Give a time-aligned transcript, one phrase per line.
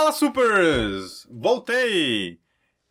[0.00, 1.28] Fala, Supers!
[1.30, 2.38] Voltei!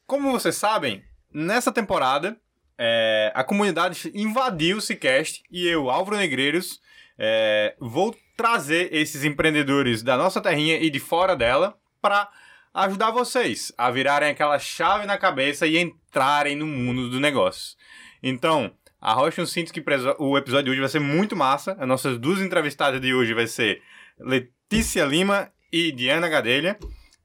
[0.05, 2.39] Como vocês sabem, nessa temporada,
[2.77, 6.79] é, a comunidade invadiu o Cicast e eu, Álvaro Negreiros,
[7.17, 12.29] é, vou trazer esses empreendedores da nossa terrinha e de fora dela para
[12.75, 17.75] ajudar vocês a virarem aquela chave na cabeça e entrarem no mundo do negócio.
[18.21, 18.71] Então,
[19.01, 19.83] arrocha um cinto que
[20.19, 21.75] o episódio de hoje vai ser muito massa.
[21.79, 23.81] As nossas duas entrevistadas de hoje vai ser
[24.19, 26.77] Letícia Lima e Diana Gadelha.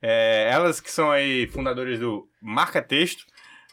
[0.07, 3.25] É, elas que são aí fundadoras do Marca Texto,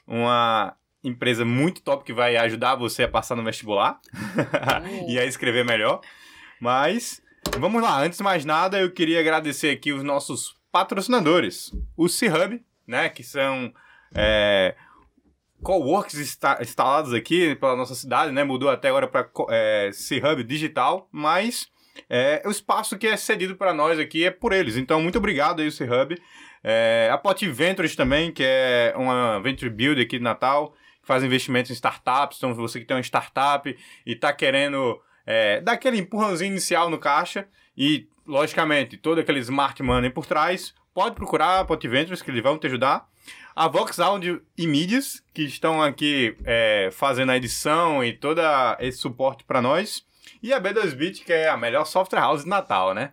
[0.07, 3.99] uma empresa muito top que vai ajudar você a passar no vestibular
[5.09, 5.99] e a escrever melhor.
[6.57, 7.21] Mas
[7.59, 12.63] vamos lá, antes de mais nada, eu queria agradecer aqui os nossos patrocinadores, o C-Hub,
[12.87, 13.73] né, que são
[14.15, 14.73] é,
[15.61, 16.17] coworks
[16.61, 21.69] instalados aqui pela nossa cidade, né, mudou até agora para é, C-Hub digital, mas
[22.09, 24.77] é, o espaço que é cedido para nós aqui é por eles.
[24.77, 26.17] Então, muito obrigado aí, o C-Hub.
[26.63, 31.23] É, a Pot Ventures também, que é uma venture builder aqui de Natal, que faz
[31.23, 32.37] investimentos em startups.
[32.37, 33.75] Então, você que tem uma startup
[34.05, 39.81] e está querendo é, dar aquele empurrãozinho inicial no caixa e, logicamente, todo aquele smart
[39.81, 43.09] money por trás, pode procurar a Pot Ventures, que eles vão te ajudar.
[43.55, 48.39] A Vox Audio e Mídias, que estão aqui é, fazendo a edição e todo
[48.79, 50.05] esse suporte para nós.
[50.41, 53.11] E a B2Bit, que é a melhor software house de Natal, né?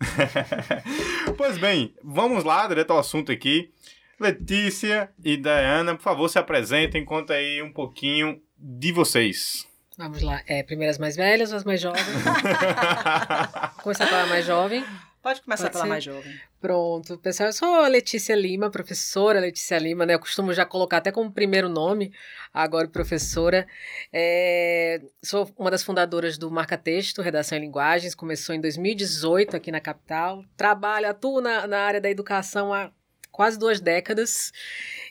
[1.36, 3.70] pois bem, vamos lá, direto ao assunto aqui.
[4.18, 9.66] Letícia e Diana, por favor, se apresentem, conta aí um pouquinho de vocês.
[9.96, 10.42] Vamos lá.
[10.46, 12.04] É, primeiro as mais velhas ou as mais jovens?
[13.82, 14.84] Começar pela mais jovem.
[15.22, 15.88] Pode começar Pode pela ser?
[15.88, 16.40] mais jovem.
[16.60, 20.14] Pronto, pessoal, eu sou a Letícia Lima, professora Letícia Lima, né?
[20.14, 22.12] Eu costumo já colocar até como primeiro nome,
[22.52, 23.66] agora professora.
[24.12, 29.70] É, sou uma das fundadoras do Marca Texto, Redação em Linguagens, começou em 2018 aqui
[29.70, 30.42] na capital.
[30.56, 32.90] Trabalho, atuo na, na área da educação há
[33.30, 34.52] quase duas décadas.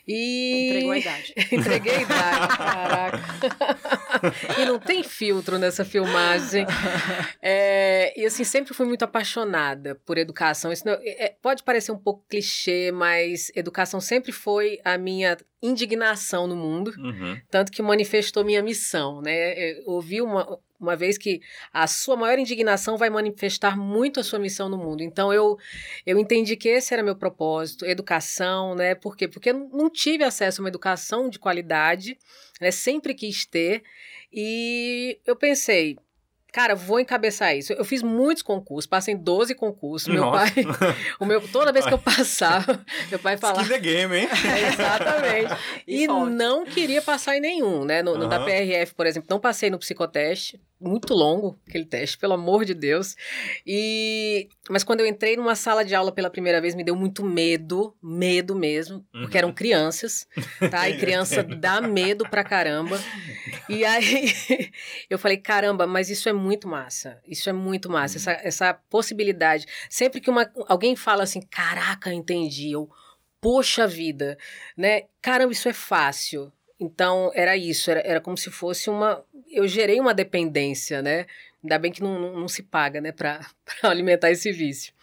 [0.06, 0.68] E...
[0.68, 1.34] Entregou a idade.
[1.52, 3.20] Entreguei a idade, caraca.
[4.58, 6.66] e não tem filtro nessa filmagem.
[7.42, 10.72] É, e assim, sempre fui muito apaixonada por educação.
[10.72, 16.46] Isso não, é, pode parecer um pouco clichê, mas educação sempre foi a minha indignação
[16.46, 17.38] no mundo, uhum.
[17.50, 19.72] tanto que manifestou minha missão, né?
[19.72, 21.40] Eu ouvi uma, uma vez que
[21.72, 25.02] a sua maior indignação vai manifestar muito a sua missão no mundo.
[25.02, 25.58] Então eu
[26.06, 28.94] eu entendi que esse era meu propósito, educação, né?
[28.94, 29.28] Por quê?
[29.28, 32.18] Porque eu não tive acesso a uma educação de qualidade,
[32.60, 32.70] né?
[32.70, 33.82] Sempre quis ter.
[34.32, 35.98] E eu pensei,
[36.52, 37.72] Cara, vou encabeçar isso.
[37.72, 40.08] Eu fiz muitos concursos, passei em 12 concursos.
[40.08, 40.52] Meu Nossa.
[40.52, 40.64] pai,
[41.18, 43.62] o meu, toda vez que eu passava, meu pai falava.
[43.62, 44.28] Skin the game, hein?
[44.28, 45.56] É, exatamente.
[45.86, 48.02] e, e não queria passar em nenhum, né?
[48.02, 52.32] No, no da PRF, por exemplo, não passei no psicoteste muito longo aquele teste, pelo
[52.32, 53.14] amor de Deus.
[53.66, 57.24] E mas quando eu entrei numa sala de aula pela primeira vez, me deu muito
[57.24, 59.54] medo, medo mesmo, porque eram uhum.
[59.54, 60.26] crianças,
[60.70, 60.88] tá?
[60.88, 62.98] E criança dá medo pra caramba.
[63.68, 64.32] E aí
[65.10, 67.20] eu falei, caramba, mas isso é muito massa.
[67.26, 69.66] Isso é muito massa, essa, essa possibilidade.
[69.88, 72.88] Sempre que uma, alguém fala assim, caraca, entendi, eu
[73.40, 74.36] poxa vida,
[74.76, 75.04] né?
[75.20, 76.52] Caramba, isso é fácil.
[76.80, 79.22] Então, era isso, era, era como se fosse uma.
[79.50, 81.26] Eu gerei uma dependência, né?
[81.62, 83.38] Ainda bem que não, não, não se paga, né, para
[83.84, 84.94] alimentar esse vício.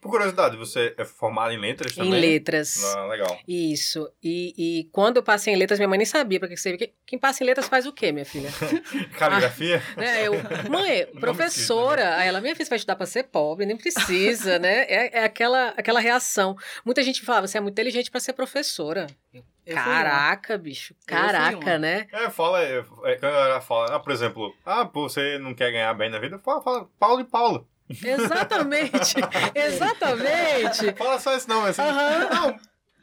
[0.00, 2.14] Por curiosidade, você é formada em letras também?
[2.14, 2.82] Em letras.
[2.82, 3.38] Ah, legal.
[3.46, 4.10] Isso.
[4.22, 6.90] E, e quando eu passei em letras, minha mãe nem sabia para que você.
[7.04, 8.48] Quem passa em letras faz o quê, minha filha?
[9.18, 9.82] Caligrafia?
[9.96, 10.32] Ah, né, eu,
[10.70, 11.96] mãe, professora.
[11.96, 12.22] Precisa, né?
[12.22, 14.84] Aí ela, minha filha, vai estudar para ser pobre, nem precisa, né?
[14.84, 16.56] É, é aquela, aquela reação.
[16.86, 19.08] Muita gente falava, você é muito inteligente para ser professora.
[19.34, 19.44] Eu
[19.74, 20.94] Caraca, bicho.
[21.06, 22.06] Caraca, né?
[22.12, 25.92] É, fala, é, é, quando ela fala, ah, por exemplo, ah, você não quer ganhar
[25.94, 27.68] bem na vida, fala, fala Paulo e Paulo.
[27.90, 29.16] Exatamente,
[29.54, 30.92] exatamente.
[30.96, 32.28] Fala só isso não, assim, uhum.
[32.30, 32.56] não,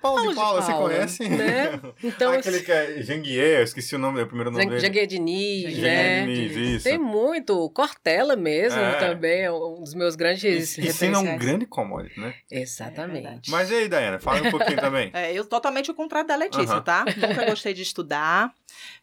[0.05, 1.29] Paulo, Paulo de Paula, você conhece?
[1.29, 1.81] Né?
[2.03, 4.87] Então, Aquele que é Janguier, eu esqueci o nome, o primeiro nome Janguier dele.
[4.87, 6.25] Janguier Diniz, né?
[6.25, 6.83] Diniz, isso.
[6.83, 7.69] Tem muito.
[7.71, 8.95] Cortella mesmo é.
[8.95, 12.33] também, é um dos meus grandes E ensina um grande commodity, né?
[12.51, 13.49] Exatamente.
[13.49, 15.11] É Mas e aí, Dayana, fala um pouquinho também.
[15.15, 16.83] É, eu totalmente o contrário da Letícia, uh -huh.
[16.83, 17.05] tá?
[17.05, 18.51] Nunca gostei de estudar,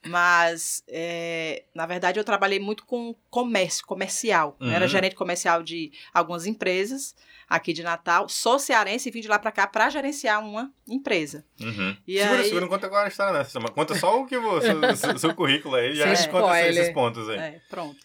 [0.06, 4.56] mas, é, na verdade, eu trabalhei muito com comércio, comercial.
[4.60, 4.70] Uhum.
[4.70, 7.14] Era gerente comercial de algumas empresas,
[7.48, 8.28] aqui de Natal.
[8.28, 11.44] Sou cearense e vim de lá para cá para gerenciar uma empresa.
[11.60, 11.96] Uhum.
[12.06, 12.44] E segura, aí...
[12.44, 13.60] segura, não conta agora a história nessa.
[13.60, 17.28] Conta só o que você, seu, seu currículo aí, já a gente conta esses pontos
[17.28, 17.38] aí.
[17.38, 17.96] É, pronto.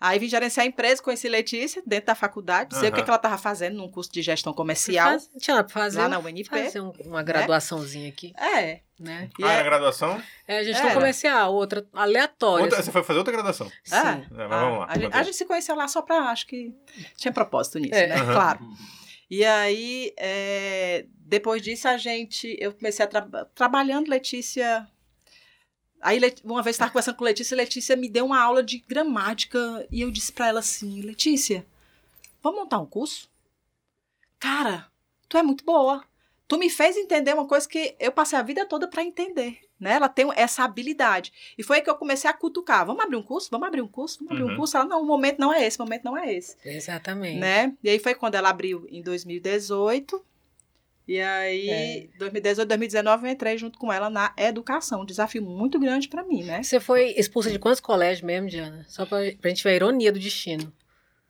[0.00, 2.94] Aí vim gerenciar a empresa, conheci Letícia dentro da faculdade, sei uhum.
[2.94, 5.10] o que, que ela estava fazendo num curso de gestão comercial.
[5.10, 5.98] Faz, tinha para fazer.
[5.98, 6.44] Lá na UNP.
[6.48, 8.32] Fazer uma graduaçãozinha aqui.
[8.38, 8.80] É.
[8.98, 9.28] Né?
[9.42, 9.62] Ah, é...
[9.62, 10.22] graduação?
[10.48, 12.64] É, gestão comercial, outra aleatória.
[12.64, 12.86] Outra, assim.
[12.86, 13.70] Você foi fazer outra graduação?
[13.84, 13.94] Sim.
[13.94, 14.86] É, é mas vamos lá.
[14.88, 16.74] A gente, a gente, se conheceu lá só para, acho que
[17.16, 18.06] tinha propósito nisso, é.
[18.06, 18.22] né?
[18.22, 18.32] Uhum.
[18.32, 18.60] Claro.
[19.28, 22.56] E aí, é, depois disso, a gente.
[22.60, 23.22] Eu comecei a tra
[23.54, 24.86] trabalhando, Letícia.
[26.06, 30.02] Aí, uma vez estava conversando com Letícia, Letícia me deu uma aula de gramática e
[30.02, 31.66] eu disse para ela assim: Letícia,
[32.40, 33.28] vamos montar um curso?
[34.38, 34.86] Cara,
[35.28, 36.04] tu é muito boa.
[36.46, 39.58] Tu me fez entender uma coisa que eu passei a vida toda para entender.
[39.80, 39.94] Né?
[39.94, 41.32] Ela tem essa habilidade.
[41.58, 42.86] E foi aí que eu comecei a cutucar.
[42.86, 43.48] Vamos abrir um curso?
[43.50, 44.18] Vamos abrir um curso?
[44.18, 44.52] Vamos abrir uhum.
[44.52, 44.76] um curso?
[44.76, 46.56] Ela, não, o momento não é esse, o momento não é esse.
[46.64, 47.40] Exatamente.
[47.40, 47.74] Né?
[47.82, 50.24] E aí foi quando ela abriu em 2018.
[51.06, 52.18] E aí, é.
[52.18, 55.02] 2018, 2019, eu entrei junto com ela na educação.
[55.02, 56.62] Um desafio muito grande para mim, né?
[56.62, 58.84] Você foi expulsa de quantos colégios mesmo, Diana?
[58.88, 60.72] Só pra, pra gente ver a ironia do destino.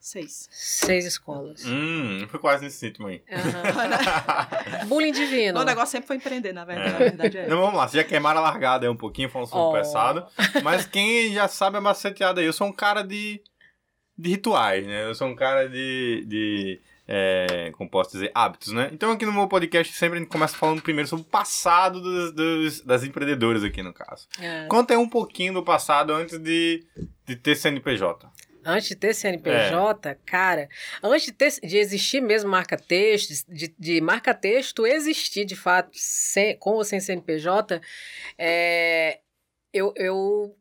[0.07, 0.49] Seis.
[0.53, 1.65] Seis escolas.
[1.67, 3.23] Hum, foi quase nesse sítio aí.
[3.29, 4.87] Uhum.
[4.87, 5.59] Bullying divino.
[5.59, 6.89] O negócio sempre foi empreender, na verdade.
[6.89, 6.93] É.
[6.93, 7.47] Na verdade é.
[7.49, 9.73] Não, vamos lá, você já queimaram a largada aí um pouquinho, falando sobre oh.
[9.73, 10.27] pesado.
[10.63, 13.43] Mas quem já sabe a maceteada aí, eu sou um cara de,
[14.17, 15.05] de rituais, né?
[15.05, 16.25] Eu sou um cara de.
[16.27, 18.91] de é, como posso dizer, hábitos, né?
[18.93, 22.33] Então aqui no meu podcast sempre a gente começa falando primeiro sobre o passado dos,
[22.33, 24.27] dos das empreendedoras aqui, no caso.
[24.41, 24.67] É.
[24.67, 26.85] Conta aí um pouquinho do passado antes de,
[27.25, 28.29] de ter CNPJ.
[28.65, 30.17] Antes de ter CNPJ, é.
[30.27, 30.69] cara,
[31.01, 36.73] antes de, ter, de existir mesmo marca-texto, de, de marca-texto existir de fato sem, com
[36.73, 37.81] ou sem CNPJ,
[38.37, 39.21] é,
[39.73, 40.57] eu, eu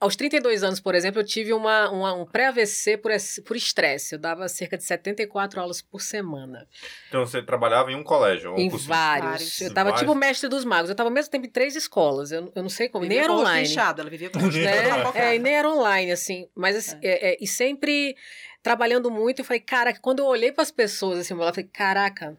[0.00, 3.10] aos 32 anos, por exemplo, eu tive uma, uma um pré-AVC por,
[3.44, 4.14] por estresse.
[4.14, 6.66] Eu dava cerca de 74 aulas por semana.
[7.08, 8.54] Então você trabalhava em um colégio?
[8.56, 8.86] Em vários.
[8.86, 9.60] vários.
[9.60, 10.88] Eu tava tipo mestre dos magos.
[10.88, 12.30] Eu tava ao mesmo tempo em três escolas.
[12.30, 13.02] Eu, eu não sei como.
[13.02, 13.66] Vivia nem era online.
[13.66, 15.12] Fechado, ela vivia com né?
[15.14, 16.48] é, e nem era online, assim.
[16.54, 17.32] Mas assim, é.
[17.32, 18.16] É, e sempre
[18.62, 19.40] trabalhando muito.
[19.40, 22.36] Eu falei, cara, quando eu olhei para as pessoas assim, eu falei, caraca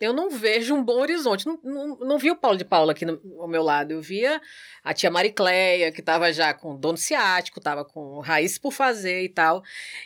[0.00, 1.46] eu não vejo um bom horizonte.
[1.46, 3.92] Não, não, não vi o Paulo de Paula aqui no, ao meu lado.
[3.92, 4.40] Eu via
[4.82, 9.28] a tia Maricleia, que estava já com dono ciático, estava com raiz por fazer e
[9.28, 9.62] tal.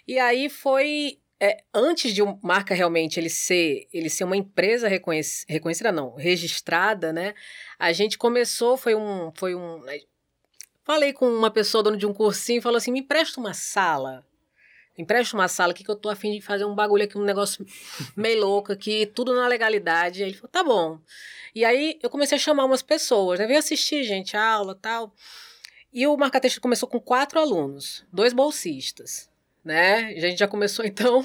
[0.07, 1.19] E aí foi.
[1.41, 6.17] É, antes de uma marca realmente ele ser, ele ser uma empresa reconhec reconhecida, não,
[6.17, 7.33] registrada, né?
[7.79, 9.33] A gente começou, foi um.
[9.35, 9.81] Foi um
[10.85, 14.25] Falei com uma pessoa, dono de um cursinho, falou assim: me empresta uma sala
[14.99, 17.65] empresta uma sala aqui que eu tô afim de fazer um bagulho aqui, um negócio
[18.17, 20.23] meio louco aqui, tudo na legalidade.
[20.23, 20.99] Aí ele falou, tá bom.
[21.55, 23.47] E aí eu comecei a chamar umas pessoas, né?
[23.47, 25.15] Vem assistir, gente, a aula tal.
[25.93, 29.31] E o marca-texto começou com quatro alunos, dois bolsistas,
[29.65, 30.15] né?
[30.17, 31.25] A gente já começou, então,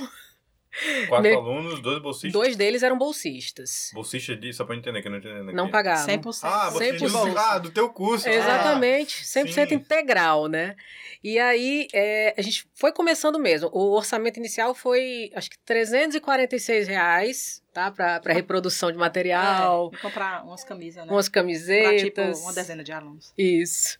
[1.07, 1.35] Quatro Me...
[1.35, 2.31] alunos, dois bolsistas?
[2.31, 3.91] Dois deles eram bolsistas.
[3.93, 5.55] Bolsista de, só pra entender, que eu não entendendo aqui.
[5.55, 6.05] Não pagavam.
[6.05, 6.39] 100%.
[6.43, 7.37] Ah, bolsista 100%.
[7.37, 8.27] Ah, do teu curso.
[8.27, 9.75] Exatamente, ah, 100% sim.
[9.75, 10.75] integral, né?
[11.23, 13.69] E aí, é, a gente foi começando mesmo.
[13.71, 17.91] O orçamento inicial foi, acho que 346 reais, tá?
[17.91, 19.91] Pra, pra reprodução de material.
[19.93, 21.11] É, comprar umas camisas, né?
[21.11, 22.11] Umas camisetas.
[22.11, 23.33] Pra, tipo, uma dezena de alunos.
[23.37, 23.99] Isso.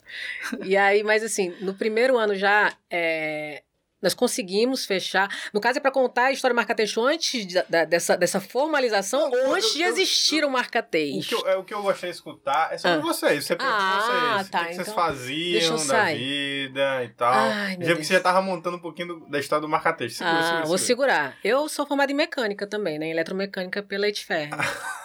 [0.66, 2.74] e aí, mas assim, no primeiro ano já...
[2.90, 3.64] É,
[4.04, 5.30] nós conseguimos fechar.
[5.54, 9.30] No caso, é para contar a história do marca-texto antes de, da, dessa, dessa formalização
[9.30, 11.42] não, ou antes eu, de existir o um marca-texto?
[11.42, 13.02] O, é, o que eu gostei de escutar é sobre ah.
[13.02, 13.46] vocês.
[13.46, 14.50] Você ah, vocês.
[14.50, 17.34] Tá, o que, então, vocês faziam da vida e tal.
[17.34, 17.98] Ai, Deus.
[18.00, 20.18] você já estava montando um pouquinho do, da história do marca-texto.
[20.18, 21.38] Segura, ah, segura, vou segurar.
[21.44, 23.08] Eu sou formada em mecânica também, né?
[23.08, 24.50] Em eletromecânica pela Etfer.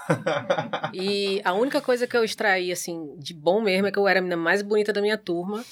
[0.92, 4.18] e a única coisa que eu extraí, assim, de bom mesmo é que eu era
[4.18, 5.64] a menina mais bonita da minha turma.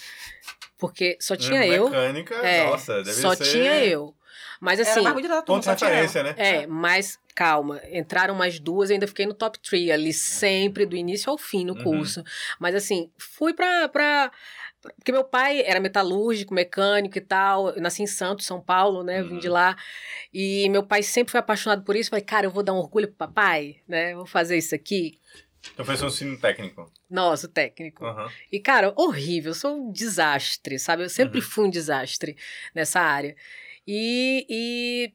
[0.79, 1.89] Porque só tinha é, eu.
[1.89, 3.45] Mecânica, é, nossa, deve só ser...
[3.45, 4.15] tinha eu.
[4.61, 5.01] Mas assim.
[5.01, 6.35] Era mais da turma, ponto de referência, né?
[6.37, 7.81] É, mas calma.
[7.91, 11.75] Entraram mais duas, ainda fiquei no top 3 ali, sempre, do início ao fim no
[11.75, 11.83] uhum.
[11.83, 12.21] curso.
[12.21, 12.27] Uhum.
[12.59, 13.89] Mas assim, fui pra.
[13.89, 14.31] pra
[14.95, 17.71] porque meu pai era metalúrgico, mecânico e tal.
[17.71, 19.21] Eu nasci em Santos, São Paulo, né?
[19.21, 19.55] Eu vim de uhum.
[19.55, 19.77] lá.
[20.33, 22.11] E meu pai sempre foi apaixonado por isso.
[22.11, 24.15] Falei, cara, eu vou dar um orgulho pro papai, né?
[24.15, 25.19] vou fazer isso aqui.
[25.73, 26.91] Então foi um ensino técnico.
[27.09, 28.05] Nossa, técnico.
[28.05, 28.29] Uhum.
[28.51, 29.51] E, cara, horrível.
[29.51, 31.03] Eu sou um desastre, sabe?
[31.03, 31.45] Eu sempre uhum.
[31.45, 32.37] fui um desastre
[32.75, 33.37] nessa área.
[33.87, 35.13] E, e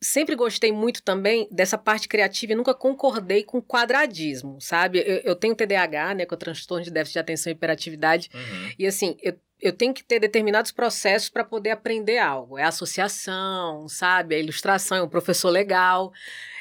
[0.00, 4.98] sempre gostei muito também dessa parte criativa e nunca concordei com quadradismo, sabe?
[4.98, 8.30] Eu, eu tenho TDAH, né, com o transtorno de déficit de atenção e hiperatividade.
[8.32, 8.72] Uhum.
[8.78, 12.58] E assim, eu, eu tenho que ter determinados processos para poder aprender algo.
[12.58, 14.36] É a associação, sabe?
[14.36, 16.12] A ilustração, é um professor legal.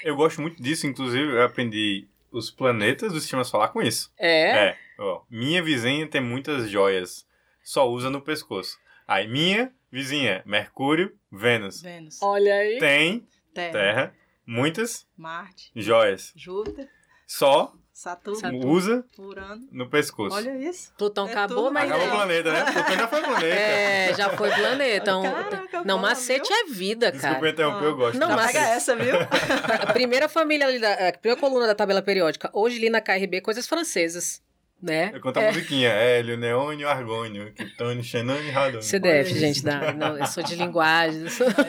[0.04, 4.12] Eu gosto muito disso, inclusive, eu aprendi os planetas do sistema solar com isso.
[4.18, 4.70] É?
[4.70, 4.78] É.
[5.00, 7.26] Ó, minha vizinha tem muitas joias.
[7.64, 8.78] Só usa no pescoço.
[9.08, 11.82] Aí, minha vizinha, Mercúrio, Vênus.
[11.82, 12.22] Vênus.
[12.22, 12.80] Olha aí.
[12.80, 14.16] Tem Terra, terra
[14.46, 16.32] muitas Marte, joias.
[16.36, 16.90] Júpiter.
[17.28, 19.68] Só Saturno, Saturno, usa Urano.
[19.72, 20.36] no pescoço.
[20.36, 20.94] Olha isso.
[20.96, 21.74] Plutão é acabou, tudo.
[21.74, 21.92] mas.
[21.92, 22.72] Acabou o planeta, né?
[22.72, 23.56] Plutão já foi planeta.
[23.56, 25.18] É, já foi planeta.
[25.18, 25.24] Um...
[25.24, 27.18] Caraca, não, macete é vida, cara.
[27.18, 28.20] Desculpa interromper, eu gosto.
[28.20, 28.52] Não, mas...
[28.52, 29.16] Pega essa, viu?
[29.82, 32.52] a primeira família ali, da, a primeira coluna da tabela periódica.
[32.54, 34.44] Hoje li na KRB coisas francesas.
[34.80, 35.10] né?
[35.12, 35.48] Eu conto a é.
[35.48, 35.90] musiquinha.
[35.90, 38.84] Hélio, Neônio, Argônio, Quitônio, Xenônio e Radônio.
[38.84, 41.24] CDF, gente, dá, não, eu sou de linguagem.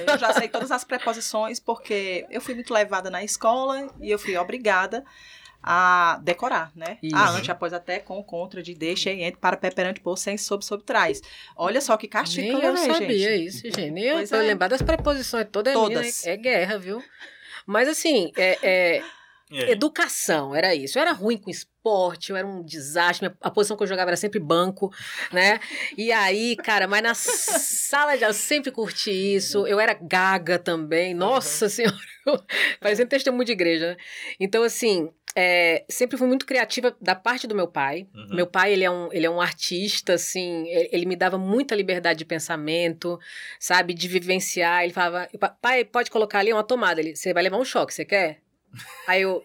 [0.07, 4.19] Eu já sei todas as preposições, porque eu fui muito levada na escola e eu
[4.19, 5.03] fui obrigada
[5.63, 6.99] a decorar, né?
[7.03, 7.17] Isso.
[7.17, 10.65] A ante, após, até, com, contra, de, deixa, entre, para, pé, perante, por, sem, sob,
[10.65, 11.21] sob, trás.
[11.57, 13.47] Olha só que castigo Nem que eu, eu sabia gente.
[13.47, 13.91] isso, gente.
[13.91, 14.37] Nem eu, é.
[14.43, 15.75] lembrar das preposições todas.
[15.75, 16.23] Todas.
[16.23, 17.03] Minha, é guerra, viu?
[17.67, 19.03] Mas, assim, é, é
[19.51, 20.99] educação, era isso.
[20.99, 23.31] Eu era ruim com esporte, eu era um desastre.
[23.41, 24.93] A posição que eu jogava era sempre banco,
[25.33, 25.59] né?
[25.97, 29.67] E aí, cara, mas na sala de aula eu sempre curti isso.
[29.67, 31.15] Eu era gaga também.
[31.15, 31.71] Nossa uhum.
[31.71, 31.97] Senhora,
[32.81, 33.97] parecendo testemunho de igreja, né?
[34.39, 38.09] Então, assim, é, sempre fui muito criativa da parte do meu pai.
[38.13, 38.35] Uhum.
[38.35, 42.19] Meu pai, ele é, um, ele é um artista, assim, ele me dava muita liberdade
[42.19, 43.21] de pensamento,
[43.61, 44.83] sabe, de vivenciar.
[44.83, 45.29] Ele falava,
[45.63, 47.01] pai, pode colocar ali uma tomada.
[47.01, 48.41] Ele, você vai levar um choque, você quer?
[49.07, 49.45] Aí eu.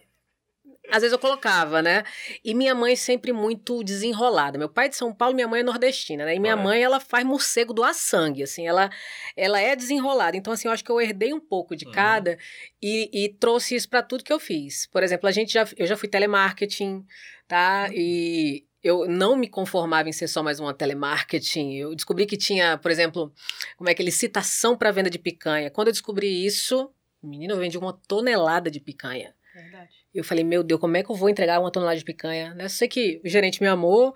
[0.92, 2.04] Às vezes eu colocava, né?
[2.44, 4.58] E minha mãe sempre muito desenrolada.
[4.58, 6.36] Meu pai é de São Paulo, minha mãe é nordestina, né?
[6.36, 8.68] E minha mãe, ela faz morcego doar sangue, assim.
[8.68, 8.90] Ela,
[9.36, 10.36] ela é desenrolada.
[10.36, 11.92] Então, assim, eu acho que eu herdei um pouco de uhum.
[11.94, 12.38] cada
[12.82, 14.86] e, e, trouxe isso para tudo que eu fiz.
[14.88, 15.66] Por exemplo, a gente já...
[15.78, 17.06] Eu já fui telemarketing,
[17.48, 17.86] tá?
[17.88, 17.96] Uhum.
[17.96, 21.76] E eu não me conformava em ser só mais uma telemarketing.
[21.76, 23.34] Eu descobri que tinha, por exemplo,
[23.78, 25.72] como é que licitação para venda de picanha.
[25.72, 26.92] Quando eu descobri isso,
[27.24, 29.34] menino, eu vendi uma tonelada de picanha.
[29.56, 30.03] Verdade.
[30.14, 32.54] Eu falei, meu Deus, como é que eu vou entregar uma tonelada de picanha?
[32.54, 32.66] Né?
[32.66, 34.14] Eu sei que o gerente me amou.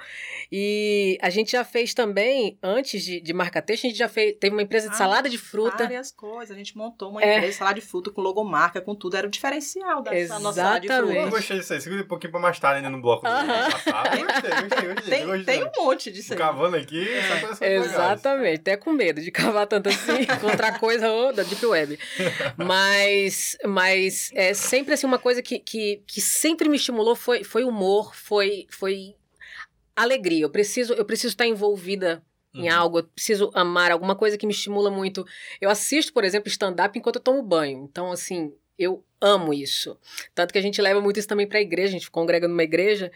[0.51, 4.35] E a gente já fez também, antes de, de marca texto, a gente já fez,
[4.39, 5.83] teve uma empresa de ah, salada de fruta.
[5.83, 6.51] Várias coisas.
[6.51, 7.35] A gente montou uma é.
[7.35, 9.17] empresa de salada de fruta com logomarca, com tudo.
[9.17, 11.13] Era o diferencial da, da nossa salada de fruta.
[11.13, 11.81] Eu gostei disso aí.
[11.81, 13.25] Segura um pouquinho pra mais tarde ainda no bloco.
[13.25, 14.27] Uh -huh.
[14.27, 15.25] Gostei, gostei, gostei.
[15.25, 16.39] Tem, tem um monte disso aí.
[16.39, 17.07] Cavando aqui,
[17.61, 17.75] é.
[17.75, 18.59] Exatamente.
[18.59, 21.99] Até com medo de cavar tanto assim contra coisa ou da Deep Web.
[22.57, 27.63] Mas, mas é sempre assim uma coisa que, que, que sempre me estimulou foi, foi
[27.63, 29.15] humor, foi, foi
[29.95, 30.43] alegria.
[30.43, 32.75] Eu preciso, eu preciso estar envolvida em uhum.
[32.75, 35.25] algo, eu preciso amar alguma coisa que me estimula muito.
[35.59, 37.87] Eu assisto, por exemplo, stand-up enquanto eu tomo banho.
[37.89, 39.97] Então, assim, eu amo isso.
[40.35, 42.63] Tanto que a gente leva muito isso também para a igreja, a gente congrega numa
[42.63, 43.11] igreja.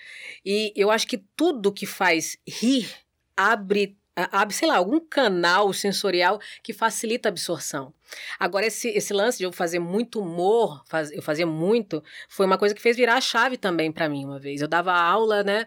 [0.46, 2.90] E eu acho que tudo que faz rir
[3.38, 7.94] abre abre, sei lá, algum canal sensorial que facilita a absorção.
[8.40, 12.58] Agora, esse, esse lance de eu fazer muito humor, faz, eu fazia muito, foi uma
[12.58, 14.62] coisa que fez virar a chave também para mim uma vez.
[14.62, 15.66] Eu dava aula, né,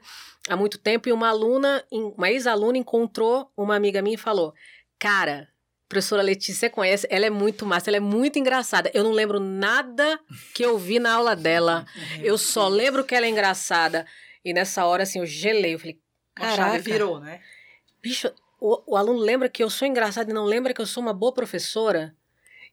[0.48, 4.52] há muito tempo, e uma aluna, uma ex-aluna encontrou uma amiga minha e falou:
[4.98, 5.48] Cara,
[5.88, 7.06] professora Letícia, você conhece?
[7.10, 8.90] Ela é muito massa, ela é muito engraçada.
[8.92, 10.20] Eu não lembro nada
[10.54, 11.86] que eu vi na aula dela.
[12.22, 14.06] Eu só lembro que ela é engraçada.
[14.44, 15.74] E nessa hora, assim, eu gelei.
[15.74, 15.98] Eu falei,
[16.34, 16.78] caraca.
[16.78, 17.40] virou, né?
[18.04, 18.30] Bicho,
[18.60, 21.14] o, o aluno lembra que eu sou engraçada e não lembra que eu sou uma
[21.14, 22.14] boa professora?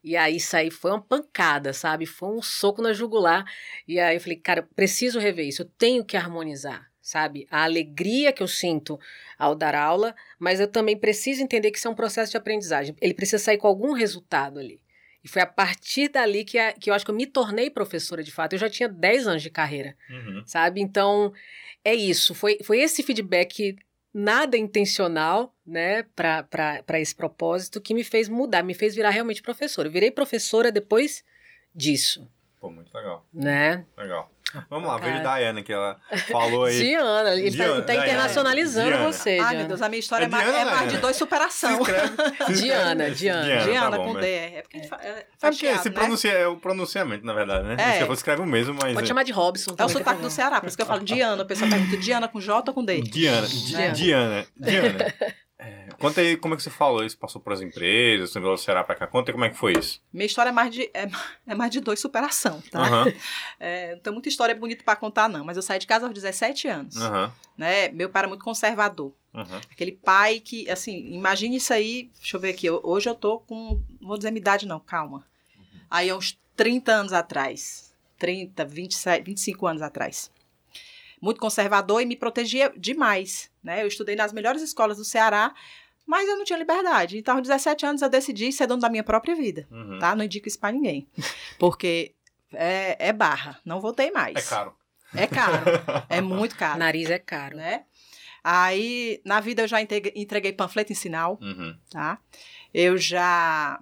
[0.03, 2.05] E aí isso aí foi uma pancada, sabe?
[2.05, 3.45] Foi um soco na jugular.
[3.88, 7.47] E aí eu falei, cara, preciso rever isso, eu tenho que harmonizar, sabe?
[7.50, 9.00] A alegria que eu sinto
[9.39, 12.93] ao dar aula, mas eu também preciso entender que isso é um processo de aprendizagem.
[13.00, 14.81] Ele precisa sair com algum resultado ali.
[15.23, 18.21] E foi a partir dali que, a, que eu acho que eu me tornei professora
[18.21, 18.51] de fato.
[18.51, 20.43] Eu já tinha 10 anos de carreira, uhum.
[20.45, 20.81] sabe?
[20.81, 21.31] Então,
[21.85, 22.35] é isso.
[22.35, 23.77] Foi, foi esse feedback
[24.13, 29.87] nada intencional, né, para esse propósito que me fez mudar, me fez virar realmente professora.
[29.87, 31.23] Eu virei professora depois
[31.73, 32.29] disso.
[32.59, 33.25] Pô, muito legal.
[33.33, 33.85] Né?
[33.97, 34.30] Legal.
[34.70, 35.98] Vamos lá, veio Diana, que ela
[36.29, 36.77] falou aí.
[36.77, 39.05] Diana, ele tá, Diana, tá, tá internacionalizando Diana.
[39.05, 39.34] você.
[39.36, 39.50] Diana.
[39.50, 41.84] Ai, meu Deus, a minha história é, é, mais, é mais, de dois superação.
[41.84, 43.43] Se escreve, se Diana, Diana.
[43.43, 44.27] Diana, Diana tá com D.
[44.27, 45.05] É porque a gente faz.
[45.05, 45.96] É, faz é porque se né?
[45.96, 47.75] pronuncia, é o pronunciamento, na verdade, né?
[47.79, 48.05] É.
[48.05, 48.93] Você escreve o mesmo, mas.
[48.93, 49.75] Pode chamar de Robson.
[49.77, 51.43] É o sotaque do Ceará, por isso que eu falo Diana.
[51.43, 53.01] O pessoal pergunta Diana com J ou com D?
[53.01, 53.48] Diana.
[53.48, 53.93] Diana.
[53.93, 54.46] Diana.
[54.58, 55.13] Diana.
[56.01, 58.96] Conta aí como é que você falou isso, passou para as empresas, você Ceará para
[58.96, 60.01] cá, conta aí como é que foi isso.
[60.12, 61.08] Minha história é mais de, é,
[61.48, 62.81] é mais de dois superação, tá?
[62.81, 63.13] Uhum.
[63.60, 66.13] É, não tem muita história bonita para contar não, mas eu saí de casa aos
[66.13, 67.31] 17 anos, uhum.
[67.55, 67.89] né?
[67.89, 69.62] Meu pai era muito conservador, uhum.
[69.72, 73.79] aquele pai que, assim, imagine isso aí, deixa eu ver aqui, hoje eu tô com,
[74.00, 75.25] não vou dizer minha idade não, calma,
[75.89, 80.31] aí há uns 30 anos atrás, 30, 27, 25 anos atrás,
[81.22, 83.51] muito conservador e me protegia demais.
[83.63, 83.84] Né?
[83.84, 85.53] Eu estudei nas melhores escolas do Ceará,
[86.11, 87.17] mas eu não tinha liberdade.
[87.17, 89.65] Então, aos 17 anos, eu decidi ser dono da minha própria vida.
[89.71, 89.97] Uhum.
[89.97, 90.13] Tá?
[90.13, 91.07] Não indico isso para ninguém.
[91.57, 92.13] Porque
[92.51, 93.61] é, é, barra.
[93.63, 94.35] Não voltei mais.
[94.35, 94.75] É caro.
[95.15, 95.63] É caro.
[96.09, 96.79] é muito caro.
[96.79, 97.55] Nariz é caro.
[97.55, 97.85] Né?
[98.43, 101.39] Aí, na vida, eu já entreguei, entreguei panfleto em sinal.
[101.41, 101.77] Uhum.
[101.89, 102.19] Tá?
[102.73, 103.79] Eu já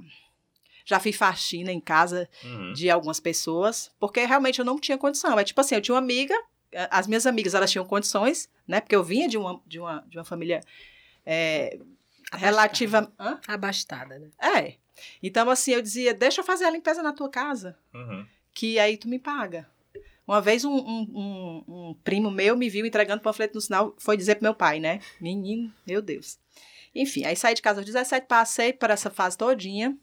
[0.85, 2.73] já fiz faxina em casa uhum.
[2.73, 5.37] de algumas pessoas, porque realmente eu não tinha condição.
[5.39, 6.35] É tipo assim, eu tinha uma amiga
[6.91, 8.79] as minhas amigas, elas tinham condições, né?
[8.79, 10.61] Porque eu vinha de uma, de uma, de uma família
[11.25, 11.79] é,
[12.31, 13.11] relativa...
[13.19, 13.39] Hã?
[13.47, 14.29] Abastada, né?
[14.39, 14.75] É.
[15.21, 18.25] Então, assim, eu dizia, deixa eu fazer a limpeza na tua casa, uhum.
[18.53, 19.67] que aí tu me paga.
[20.27, 24.15] Uma vez um, um, um, um primo meu me viu entregando panfleto no sinal, foi
[24.15, 24.99] dizer pro meu pai, né?
[25.19, 26.37] Menino, meu Deus.
[26.93, 29.97] Enfim, aí saí de casa aos 17, passei por essa fase todinha.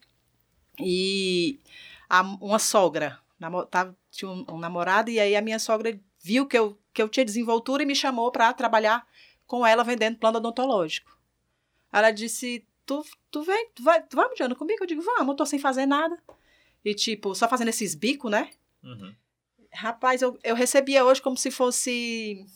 [0.81, 1.61] E
[2.09, 6.47] a, uma sogra, namo, tava, tinha um, um, namorado, e aí a minha sogra viu
[6.47, 9.07] que eu, que eu tinha desenvoltura e me chamou para trabalhar
[9.47, 11.16] com ela vendendo plano odontológico.
[11.93, 14.83] Ela disse: Tu, tu vem, tu vai, tu vai me comigo?
[14.83, 16.17] Eu digo: Vamos, eu tô sem fazer nada.
[16.85, 18.51] E tipo, só fazendo esses bicos, né?
[18.83, 19.15] Uhum.
[19.73, 22.47] Rapaz, eu, eu recebia hoje como se fosse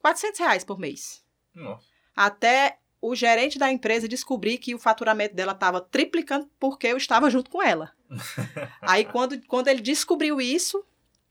[0.00, 1.22] 400 reais por mês.
[1.54, 1.86] Nossa.
[2.16, 7.28] Até o gerente da empresa descobrir que o faturamento dela estava triplicando porque eu estava
[7.28, 7.92] junto com ela.
[8.80, 10.82] Aí, quando, quando ele descobriu isso,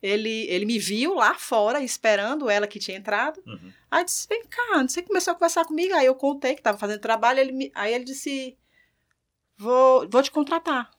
[0.03, 3.41] ele, ele me viu lá fora, esperando ela que tinha entrado.
[3.47, 3.71] Uhum.
[3.89, 5.95] Aí disse, vem cá, você começou a conversar comigo.
[5.95, 7.39] Aí eu contei que estava fazendo trabalho.
[7.39, 8.57] Ele me, aí ele disse,
[9.55, 10.91] vou, vou te contratar.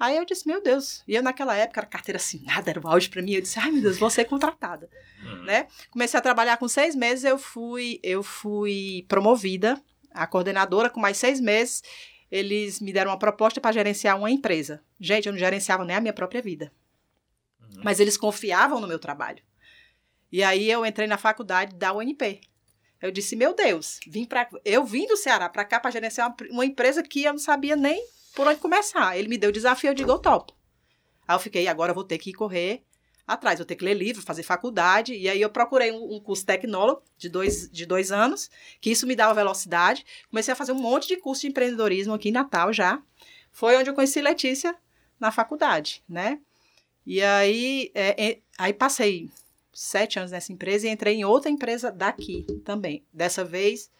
[0.00, 1.02] Aí eu disse, meu Deus.
[1.06, 3.32] E eu naquela época era carteira assinada, era o auge para mim.
[3.32, 4.88] Eu disse, ai meu Deus, vou ser contratada.
[5.22, 5.44] Uhum.
[5.44, 5.66] Né?
[5.90, 9.78] Comecei a trabalhar com seis meses, eu fui, eu fui promovida
[10.10, 11.82] a coordenadora com mais seis meses.
[12.30, 14.82] Eles me deram uma proposta para gerenciar uma empresa.
[14.98, 16.72] Gente, eu não gerenciava nem a minha própria vida.
[17.76, 17.82] Uhum.
[17.84, 19.42] Mas eles confiavam no meu trabalho.
[20.32, 22.40] E aí eu entrei na faculdade da UNP.
[23.00, 26.36] Eu disse, meu Deus, vim pra, eu vim do Ceará para cá para gerenciar uma,
[26.50, 28.04] uma empresa que eu não sabia nem
[28.34, 29.16] por onde começar.
[29.16, 30.54] Ele me deu o desafio, eu digo, eu topo.
[31.28, 32.82] Aí eu fiquei, agora eu vou ter que correr
[33.26, 35.14] atrás, vou ter que ler livro, fazer faculdade.
[35.14, 39.06] E aí eu procurei um, um, curso tecnólogo de dois, de dois anos, que isso
[39.06, 40.04] me dava velocidade.
[40.30, 43.02] Comecei a fazer um monte de curso de empreendedorismo aqui em Natal já.
[43.50, 44.76] Foi onde eu conheci Letícia
[45.18, 46.40] na faculdade, né?
[47.06, 49.30] E aí, é, é, aí passei
[49.72, 53.04] sete anos nessa empresa e entrei em outra empresa daqui também.
[53.12, 53.90] Dessa vez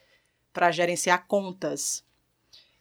[0.52, 2.04] para gerenciar contas.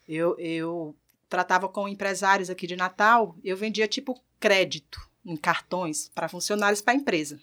[0.08, 0.96] Eu, eu
[1.30, 6.94] tratava com empresários aqui de Natal, eu vendia tipo crédito em cartões para funcionários para
[6.94, 7.40] a empresa.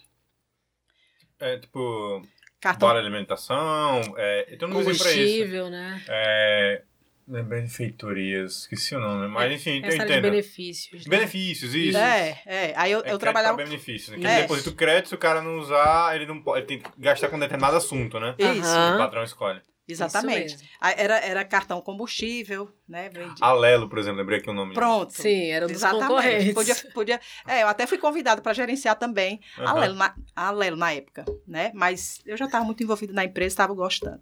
[1.39, 2.25] É tipo.
[2.59, 2.87] Cartão.
[2.87, 6.01] Vale alimentação, é, tem um Combustível, né?
[6.07, 6.83] É,
[7.31, 10.21] é, benfeitorias, esqueci o nome, mas é, enfim, eu entendo.
[10.21, 11.05] benefícios.
[11.05, 11.17] Né?
[11.17, 11.97] Benefícios, isso.
[11.97, 12.73] É, é.
[12.75, 13.57] Aí eu, é eu trabalhava.
[13.57, 14.09] benefícios.
[14.09, 14.19] Né?
[14.19, 14.41] Que é.
[14.41, 16.59] deposita o crédito, se o cara não usar, ele não pode.
[16.59, 18.35] Ele tem que gastar com determinado assunto, né?
[18.37, 18.69] Isso.
[18.69, 19.61] O patrão escolhe.
[19.87, 20.57] Exatamente.
[20.81, 23.09] Era, era cartão combustível, né?
[23.09, 23.35] Vendia.
[23.41, 24.73] Alelo, por exemplo, lembrei aqui o nome.
[24.73, 25.11] Pronto.
[25.11, 26.07] Sim, era um dos Exatamente.
[26.07, 26.53] concorrentes.
[26.53, 29.67] Podia, podia, é, eu até fui convidada para gerenciar também uhum.
[29.67, 31.71] Alelo, na, Alelo na época, né?
[31.73, 34.21] Mas eu já estava muito envolvida na empresa, estava gostando.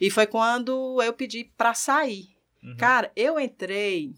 [0.00, 2.36] E foi quando eu pedi para sair.
[2.62, 2.76] Uhum.
[2.76, 4.14] Cara, eu entrei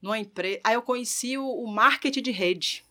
[0.00, 0.60] numa empresa.
[0.64, 2.84] Aí eu conheci o, o marketing de rede,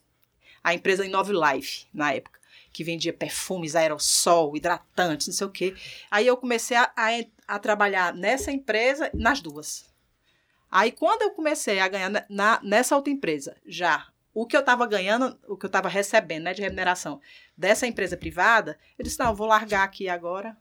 [0.62, 5.74] a empresa Inove Life, na época que vendia perfumes, aerossol, hidratantes, não sei o quê.
[6.10, 7.08] Aí eu comecei a, a,
[7.46, 9.92] a trabalhar nessa empresa, nas duas.
[10.70, 14.86] Aí quando eu comecei a ganhar na, nessa outra empresa, já o que eu estava
[14.86, 17.20] ganhando, o que eu estava recebendo né, de remuneração
[17.54, 20.56] dessa empresa privada, eu disse, não, eu vou largar aqui agora.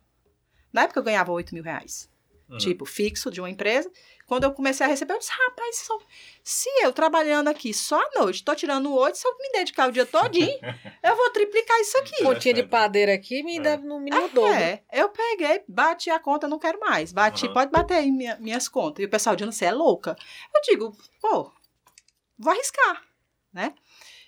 [0.72, 2.10] Na época eu ganhava 8 mil reais.
[2.52, 2.58] Uhum.
[2.58, 3.90] Tipo, fixo de uma empresa.
[4.28, 5.98] Quando eu comecei a receber, eu disse, rapaz, só,
[6.44, 9.92] se eu trabalhando aqui só à noite, estou tirando oito, se eu me dedicar o
[9.92, 10.58] dia todinho,
[11.04, 12.24] eu vou triplicar isso aqui.
[12.24, 14.54] Pontinha de padeira aqui me dá no mínimo é, dobro.
[14.54, 17.12] É, eu peguei, bati a conta, não quero mais.
[17.12, 17.54] Bati, uhum.
[17.54, 19.04] pode bater aí minha, minhas contas.
[19.04, 20.16] E o pessoal dizendo, você é louca.
[20.54, 21.52] Eu digo, pô,
[22.38, 23.04] vou arriscar,
[23.52, 23.74] né?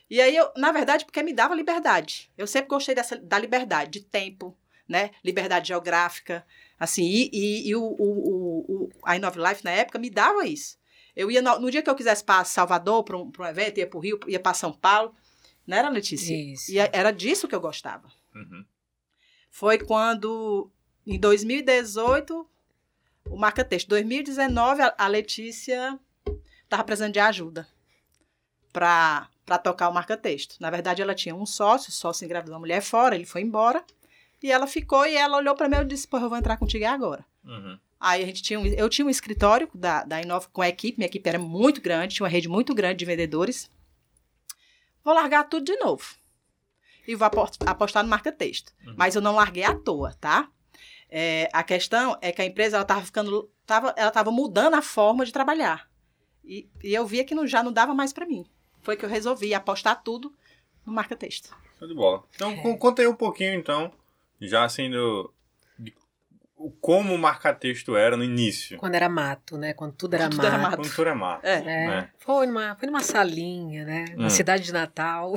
[0.10, 2.32] E aí, eu, na verdade, porque me dava liberdade.
[2.38, 4.56] Eu sempre gostei dessa, da liberdade, de tempo,
[4.94, 5.12] né?
[5.24, 6.46] Liberdade geográfica,
[6.84, 10.78] Assim, e, e, e o, o, o, a Inove Life na época me dava isso.
[11.16, 13.88] Eu ia, no, no dia que eu quisesse para Salvador, para um, um evento, ia
[13.88, 15.16] para o Rio, ia para São Paulo.
[15.66, 16.36] Não era, Letícia?
[16.36, 16.70] Isso.
[16.70, 18.12] E era disso que eu gostava.
[18.36, 18.66] Uhum.
[19.50, 20.70] Foi quando,
[21.08, 22.46] em 2018,
[23.30, 23.88] o Marca Texto.
[23.88, 25.98] 2019, a, a Letícia
[26.66, 27.66] estava precisando de ajuda
[28.74, 29.30] para
[29.64, 30.58] tocar o Marca Texto.
[30.60, 33.86] Na verdade, ela tinha um sócio, o sócio engravidou uma mulher fora, ele foi embora.
[34.44, 36.86] E ela ficou e ela olhou para mim e disse: Pô, eu vou entrar contigo
[36.86, 37.26] agora.
[37.46, 37.80] Uhum.
[37.98, 40.98] Aí a gente tinha um, eu tinha um escritório da, da Inova com a equipe,
[40.98, 43.72] minha equipe era muito grande, tinha uma rede muito grande de vendedores.
[45.02, 46.04] Vou largar tudo de novo.
[47.08, 48.74] E vou apostar no marca-texto.
[48.86, 48.96] Uhum.
[48.98, 50.50] Mas eu não larguei à toa, tá?
[51.10, 53.50] É, a questão é que a empresa ela tava ficando.
[53.66, 55.90] Tava, ela estava mudando a forma de trabalhar.
[56.44, 58.46] E, e eu via que não, já não dava mais para mim.
[58.82, 60.34] Foi que eu resolvi apostar tudo
[60.86, 61.56] no marca-texto.
[61.80, 62.24] Show de bola.
[62.36, 62.78] Então, é.
[62.78, 63.92] conta aí um pouquinho, então,
[64.48, 65.34] já sendo
[66.80, 68.78] como o marca-texto era no início.
[68.78, 69.74] Quando era mato, né?
[69.74, 70.48] Quando tudo era, tudo mato.
[70.48, 70.76] era mato.
[70.78, 71.46] Quando tudo era mato.
[71.46, 71.62] É.
[71.62, 72.10] Né?
[72.20, 74.06] Foi, numa, foi numa salinha, né?
[74.16, 74.30] Na hum.
[74.30, 75.34] cidade de Natal.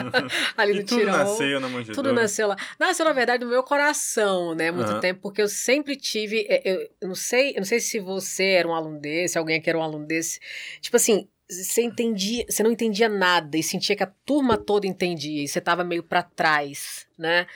[0.56, 1.94] ali no e tudo nasceu na manjedoura.
[1.94, 2.56] Tudo nasceu lá.
[2.78, 4.70] Nasceu, na verdade, no meu coração, né?
[4.70, 5.00] Muito uhum.
[5.00, 6.46] tempo, porque eu sempre tive...
[6.48, 9.58] É, eu, eu, não sei, eu não sei se você era um aluno desse, alguém
[9.58, 10.38] aqui era um aluno desse.
[10.80, 15.42] Tipo assim, você entendia, você não entendia nada e sentia que a turma toda entendia
[15.42, 17.46] e você estava meio para trás, né?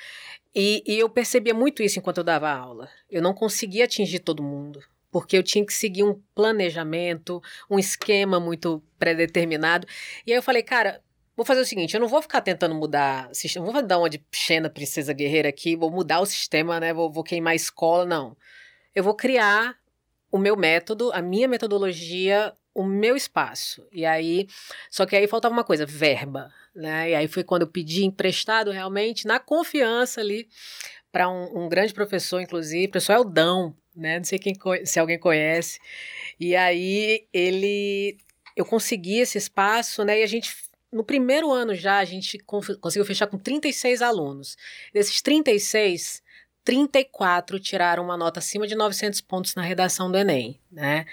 [0.55, 2.89] E, e eu percebia muito isso enquanto eu dava aula.
[3.11, 4.81] Eu não conseguia atingir todo mundo
[5.15, 7.41] porque eu tinha que seguir um planejamento,
[7.71, 9.87] um esquema muito predeterminado.
[10.27, 11.01] E aí eu falei, cara,
[11.37, 14.11] vou fazer o seguinte, eu não vou ficar tentando mudar o sistema, vou dar uma
[14.11, 16.93] de Xena Princesa Guerreira aqui, vou mudar o sistema, né?
[16.93, 18.37] Vou, vou queimar a escola, não.
[18.93, 19.77] Eu vou criar
[20.33, 23.87] o meu método, a minha metodologia, o meu espaço.
[23.93, 24.49] E aí,
[24.91, 27.11] só que aí faltava uma coisa, verba, né?
[27.11, 30.49] E aí foi quando eu pedi emprestado realmente, na confiança ali,
[31.13, 34.19] para um, um, grande professor, inclusive, professor Eldão, né?
[34.19, 35.79] Não sei quem se alguém conhece.
[36.39, 38.19] E aí ele
[38.57, 40.21] eu consegui esse espaço, né?
[40.21, 40.53] E a gente
[40.93, 44.57] no primeiro ano já a gente conseguiu fechar com 36 alunos.
[44.93, 46.23] Desses 36,
[46.65, 51.05] 34 tiraram uma nota acima de 900 pontos na redação do Enem, né?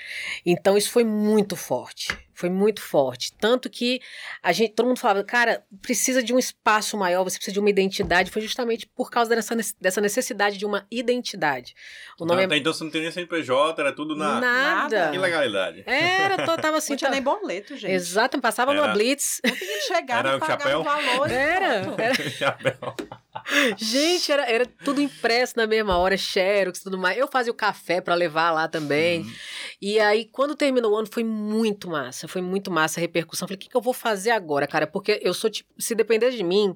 [0.46, 4.00] Então isso foi muito forte, foi muito forte, tanto que
[4.42, 7.70] a gente, todo mundo falava, cara, precisa de um espaço maior, você precisa de uma
[7.70, 11.76] identidade, foi justamente por causa dessa, dessa necessidade de uma identidade.
[12.18, 12.58] O nome não, é...
[12.58, 15.84] Então você não tem nem CNPJ, era tudo na nada, ilegalidade.
[15.86, 17.92] Era, tô, tava assim, não tinha nem boleto, gente.
[17.92, 18.82] Exato, passava era...
[18.82, 19.42] numa blitz.
[19.44, 20.84] Não tinha chegado era o chapéu.
[20.84, 23.22] Valor, era, era.
[23.78, 27.18] Gente, era, era tudo impresso na mesma hora, xerox e tudo mais.
[27.18, 29.22] Eu fazia o café para levar lá também.
[29.22, 29.34] Uhum.
[29.82, 32.28] E aí, quando terminou o ano, foi muito massa.
[32.28, 33.48] Foi muito massa a repercussão.
[33.48, 34.86] Falei, o que, que eu vou fazer agora, cara?
[34.86, 36.76] Porque eu sou tipo, se depender de mim,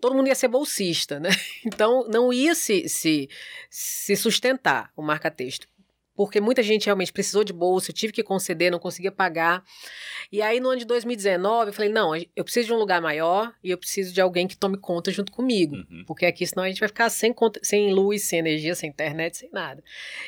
[0.00, 1.30] todo mundo ia ser bolsista, né?
[1.66, 3.28] Então, não ia se, se,
[3.68, 5.66] se sustentar o marca-texto
[6.16, 9.62] porque muita gente realmente precisou de bolsa, eu tive que conceder, não conseguia pagar.
[10.32, 13.52] E aí, no ano de 2019, eu falei: não, eu preciso de um lugar maior
[13.62, 15.76] e eu preciso de alguém que tome conta junto comigo.
[15.76, 16.04] Uhum.
[16.06, 19.36] Porque aqui, senão a gente vai ficar sem, conta, sem luz, sem energia, sem internet,
[19.36, 19.84] sem nada.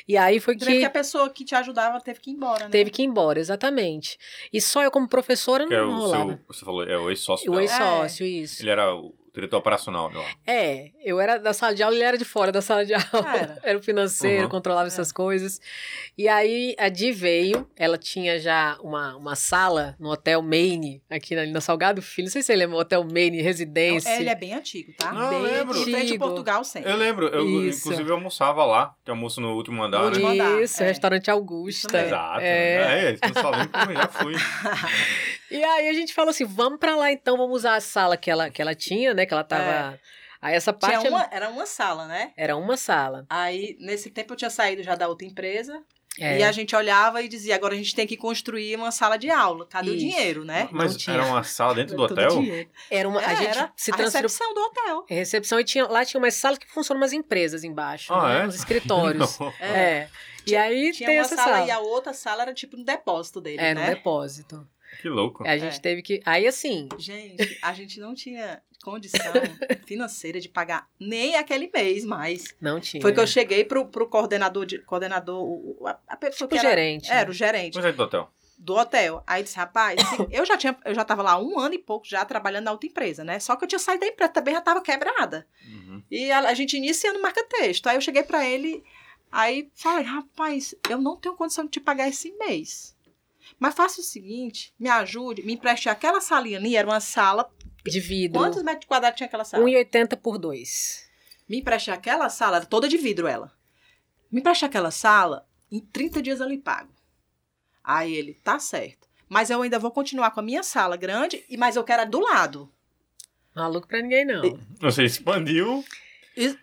[0.07, 0.65] E aí foi que.
[0.65, 2.69] que a pessoa que te ajudava teve que ir embora, né?
[2.69, 4.17] Teve que ir embora, exatamente.
[4.53, 6.31] E só eu, como professora, não, é não rolava.
[6.31, 7.51] Seu, você falou, é o ex-sócio.
[7.51, 8.29] O ex-sócio, é.
[8.29, 8.61] isso.
[8.61, 10.25] Ele era o diretor operacional lá.
[10.45, 12.93] É, eu era da sala de aula e ele era de fora da sala de
[12.93, 13.07] aula.
[13.13, 14.49] Era, era o financeiro, uhum.
[14.49, 14.91] controlava é.
[14.91, 15.59] essas coisas.
[16.17, 21.35] E aí a Di veio, ela tinha já uma, uma sala no Hotel Maine, aqui
[21.35, 22.25] na, na Salgado Filho.
[22.25, 24.09] Não sei se você lembra, o Hotel Maine, residência.
[24.19, 25.11] Ele é bem antigo, tá?
[25.11, 25.79] Não, bem eu lembro.
[25.79, 25.97] antigo.
[25.97, 26.91] Frente Portugal sempre.
[26.91, 27.79] Eu lembro, eu Isso.
[27.79, 30.33] inclusive eu almoçava lá, tem almoço no último andar, no último né?
[30.33, 30.87] Andar, Isso, é.
[30.87, 32.01] restaurante Augusta.
[32.01, 32.41] Exato.
[32.41, 34.33] É, é, é falando como eu já fui.
[35.51, 38.29] E aí a gente falou assim, vamos para lá então, vamos usar a sala que
[38.29, 39.25] ela, que ela tinha, né?
[39.25, 39.95] Que ela tava...
[39.95, 39.99] É.
[40.41, 41.07] Aí essa parte...
[41.07, 42.31] Uma, era uma sala, né?
[42.37, 43.25] Era uma sala.
[43.29, 45.83] Aí, nesse tempo, eu tinha saído já da outra empresa.
[46.19, 46.39] É.
[46.39, 49.29] E a gente olhava e dizia, agora a gente tem que construir uma sala de
[49.29, 49.65] aula.
[49.67, 49.95] Cadê Isso.
[49.95, 50.67] o dinheiro, né?
[50.71, 52.43] Mas era uma sala dentro do hotel?
[52.89, 53.19] Era uma.
[53.19, 55.05] a gente era se a recepção do hotel.
[55.09, 58.41] A recepção e tinha, lá tinha umas salas que funcionam umas empresas embaixo, ah, né?
[58.41, 58.47] é?
[58.47, 59.39] Uns escritórios.
[59.61, 59.67] é.
[59.67, 60.09] é.
[60.45, 62.83] E aí tinha tem uma essa sala, sala, e a outra sala era tipo no
[62.83, 63.89] depósito dele, é, né?
[63.89, 64.67] no depósito.
[64.99, 65.47] Que louco.
[65.47, 65.79] A gente é.
[65.79, 66.21] teve que.
[66.25, 66.89] Aí assim.
[66.97, 69.31] Gente, a gente não tinha condição
[69.87, 72.53] financeira de pagar nem aquele mês mais.
[72.59, 73.01] Não tinha.
[73.01, 75.47] Foi que eu cheguei pro, pro coordenador, de, coordenador
[75.85, 77.09] a, a pessoa tipo que era, gerente.
[77.09, 77.77] Era o gerente.
[77.77, 78.29] O gerente do hotel.
[78.57, 79.23] Do hotel.
[79.25, 79.95] Aí disse, rapaz,
[80.29, 82.87] eu já tinha, eu já tava lá um ano e pouco já trabalhando na outra
[82.87, 83.39] empresa, né?
[83.39, 85.47] Só que eu tinha saído da empresa, também já tava quebrada.
[85.65, 86.03] Uhum.
[86.11, 87.87] E a, a, gente iniciando marca texto.
[87.87, 88.83] Aí eu cheguei para ele,
[89.31, 92.97] aí falei, rapaz, eu não tenho condição de te pagar esse mês.
[93.59, 97.51] Mas faça o seguinte, me ajude, me empreste aquela salinha ali, era uma sala
[97.85, 98.39] de vidro.
[98.39, 99.65] Quantos metros quadrados tinha aquela sala?
[99.65, 101.09] 1,80 por 2.
[101.47, 103.51] Me empreste aquela sala, era toda de vidro ela.
[104.31, 106.93] Me empreste aquela sala, em 30 dias eu lhe pago.
[107.83, 109.09] Aí ele, tá certo.
[109.27, 112.19] Mas eu ainda vou continuar com a minha sala grande, mas eu quero a do
[112.19, 112.71] lado.
[113.55, 114.41] Maluco pra ninguém, não.
[114.79, 115.83] Você expandiu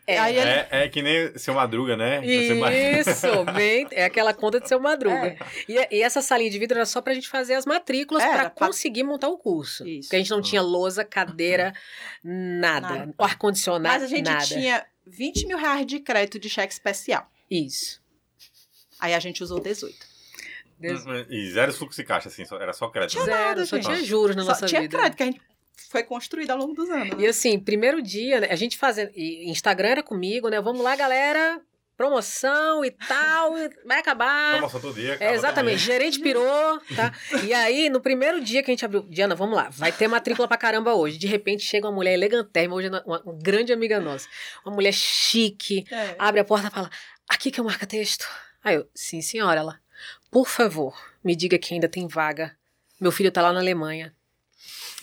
[0.07, 0.41] é, ele...
[0.41, 2.25] é, é, que nem seu Madruga, né?
[2.25, 5.27] Isso, bem, é aquela conta de seu Madruga.
[5.27, 5.39] É.
[5.69, 8.67] E, e, essa salinha de vidro era só pra gente fazer as matrículas para pra...
[8.67, 9.87] conseguir montar o curso.
[9.87, 10.09] Isso.
[10.09, 11.73] Porque a gente não tinha lousa, cadeira,
[12.23, 12.89] nada.
[12.89, 13.15] nada.
[13.19, 14.45] ar-condicionado, Mas a gente nada.
[14.45, 17.31] tinha 20 mil reais de crédito de cheque especial.
[17.51, 18.01] Isso.
[18.99, 20.17] Aí a gente usou 18.
[21.31, 23.13] E zero fluxo de caixa, assim, era só crédito.
[23.13, 24.91] Tinha zero, nada, só tinha juros na só nossa tinha vida.
[24.91, 25.41] Tinha crédito, que a gente
[25.77, 27.11] foi construída ao longo dos anos.
[27.11, 27.25] Né?
[27.25, 29.11] E assim, primeiro dia, né, a gente fazendo.
[29.17, 30.61] Instagram era comigo, né?
[30.61, 31.61] Vamos lá, galera.
[31.97, 33.55] Promoção e tal,
[33.87, 34.53] vai acabar.
[34.59, 35.17] Promoção todo dia.
[35.19, 37.11] É, exatamente, gerente pirou, tá?
[37.43, 40.47] E aí, no primeiro dia que a gente abriu, Diana, vamos lá, vai ter matrícula
[40.47, 41.17] pra caramba hoje.
[41.17, 44.29] De repente chega uma mulher elegantérrima, hoje é uma, uma grande amiga nossa,
[44.63, 46.15] uma mulher chique, é.
[46.19, 46.91] abre a porta e fala:
[47.27, 48.29] aqui que eu marca texto.
[48.63, 49.81] Aí eu, sim, senhora, ela,
[50.31, 52.55] por favor, me diga que ainda tem vaga.
[53.01, 54.15] Meu filho tá lá na Alemanha.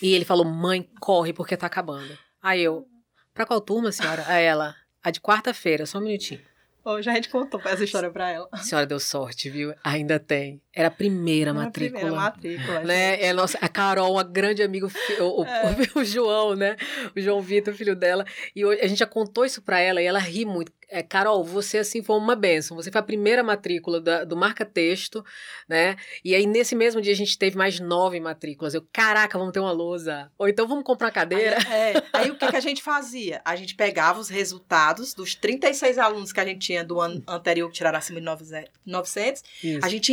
[0.04, 2.18] E ele falou: mãe, corre porque tá acabando.
[2.42, 2.86] Aí eu:
[3.32, 4.22] pra qual turma, senhora?
[4.28, 6.42] Aí ela: a de quarta-feira, só um minutinho.
[6.84, 8.46] Hoje a gente contou essa história pra ela.
[8.52, 9.72] A senhora deu sorte, viu?
[9.82, 10.60] Ainda tem.
[10.74, 12.00] Era a primeira matrícula.
[12.00, 12.80] Primeira matrícula.
[12.80, 13.22] Né?
[13.22, 14.88] É, nossa, a Carol, uma grande amiga,
[15.20, 15.76] o, é.
[15.94, 16.76] o, João, né?
[17.16, 18.24] O João Vitor, filho dela.
[18.56, 20.72] E a gente já contou isso pra ela e ela ri muito.
[20.88, 22.76] É, Carol, você assim foi uma benção.
[22.76, 25.24] Você foi a primeira matrícula da, do Marca Texto,
[25.68, 25.96] né?
[26.24, 28.74] E aí, nesse mesmo dia, a gente teve mais nove matrículas.
[28.74, 30.30] Eu, caraca, vamos ter uma lousa.
[30.38, 31.56] Ou então vamos comprar cadeira.
[31.66, 33.40] Aí, é, aí o que, que a gente fazia?
[33.44, 37.68] A gente pegava os resultados dos 36 alunos que a gente tinha do ano anterior,
[37.68, 38.26] que tiraram acima de
[38.86, 39.42] 900.
[39.62, 39.80] Isso.
[39.82, 40.12] A gente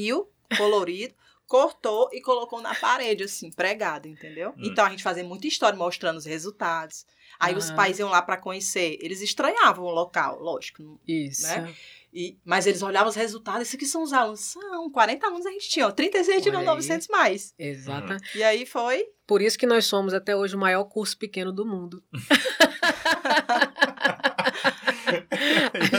[0.00, 1.14] imprimiu, colorido
[1.50, 4.50] cortou e colocou na parede, assim, pregado, entendeu?
[4.50, 4.62] Hum.
[4.62, 7.04] Então a gente fazia muita história mostrando os resultados.
[7.40, 8.98] Aí os pais iam lá para conhecer.
[9.00, 11.00] Eles estranhavam o local, lógico.
[11.08, 11.48] Isso.
[11.48, 11.74] Né?
[12.12, 13.66] E, mas eles olhavam os resultados.
[13.66, 14.40] Isso aqui são os alunos.
[14.40, 15.88] São 40 alunos a gente tinha.
[15.88, 17.52] Ó, 36 tirou 900 mais.
[17.58, 18.12] Exato.
[18.12, 18.18] Uhum.
[18.36, 19.06] E aí foi.
[19.26, 22.00] Por isso que nós somos até hoje o maior curso pequeno do mundo.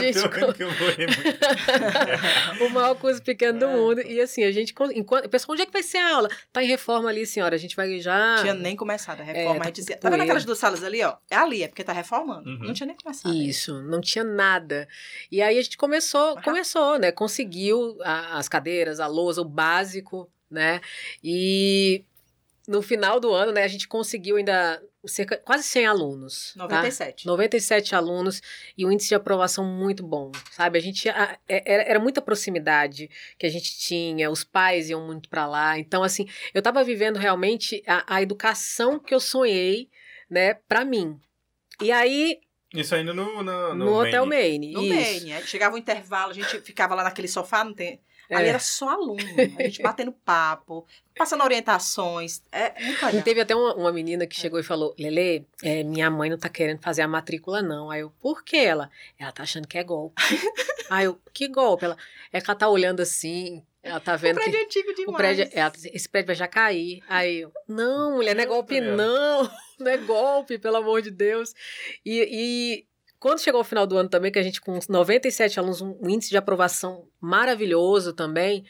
[0.02, 0.22] gente
[2.60, 3.68] o maior curso pequeno do é.
[3.68, 4.00] mundo.
[4.02, 4.74] E assim, a gente.
[4.94, 6.28] Enquanto, pessoal, onde é que vai ser a aula?
[6.52, 7.54] Tá em reforma ali, senhora.
[7.54, 8.36] A gente vai já.
[8.40, 9.56] Tinha nem começado a reforma.
[9.56, 11.16] É, tá, a gente dizia, tá vendo aquelas duas salas ali, ó?
[11.30, 12.48] É ali, é porque tá reformando.
[12.48, 12.58] Uhum.
[12.58, 13.34] Não tinha nem começado.
[13.34, 14.88] Isso, não tinha nada.
[15.30, 16.42] E aí a gente começou, uhum.
[16.42, 17.12] começou, né?
[17.12, 20.80] Conseguiu a, as cadeiras, a lousa, o básico, né?
[21.22, 22.04] E
[22.66, 26.52] no final do ano, né, a gente conseguiu ainda cerca, quase 100 alunos.
[26.56, 27.24] 97.
[27.24, 27.30] Tá?
[27.30, 28.40] 97 alunos
[28.76, 30.78] e um índice de aprovação muito bom, sabe?
[30.78, 35.04] A gente a, é, era, era muita proximidade que a gente tinha, os pais iam
[35.04, 35.78] muito para lá.
[35.78, 39.90] Então, assim, eu estava vivendo realmente a, a educação que eu sonhei,
[40.30, 41.20] né, para mim.
[41.80, 42.38] E aí
[42.72, 44.72] isso ainda no, no, no, no Hotel Maine.
[44.72, 45.42] No Maine.
[45.46, 48.00] Chegava o intervalo, a gente ficava lá naquele sofá, não tem.
[48.32, 48.36] É.
[48.36, 49.20] Ali era só aluno,
[49.58, 52.42] a gente batendo papo, passando orientações.
[52.50, 53.20] É muito legal.
[53.20, 56.38] E teve até uma, uma menina que chegou e falou: Lele, é, minha mãe não
[56.38, 57.90] tá querendo fazer a matrícula, não.
[57.90, 58.90] Aí eu, por que ela?
[59.18, 60.14] Ela tá achando que é golpe.
[60.90, 61.84] Aí eu, que golpe?
[61.84, 61.96] Ela,
[62.32, 64.36] é que ela tá olhando assim, ela tá vendo.
[64.36, 65.14] O prédio que é antigo demais.
[65.14, 67.02] O prédio, ela, esse prédio vai já cair.
[67.08, 69.50] Aí eu, não, mulher, não é golpe, não.
[69.80, 71.52] Não é golpe, pelo amor de Deus.
[72.06, 72.86] E, e
[73.22, 76.30] quando chegou o final do ano também, que a gente com 97 alunos, um índice
[76.30, 78.64] de aprovação maravilhoso também,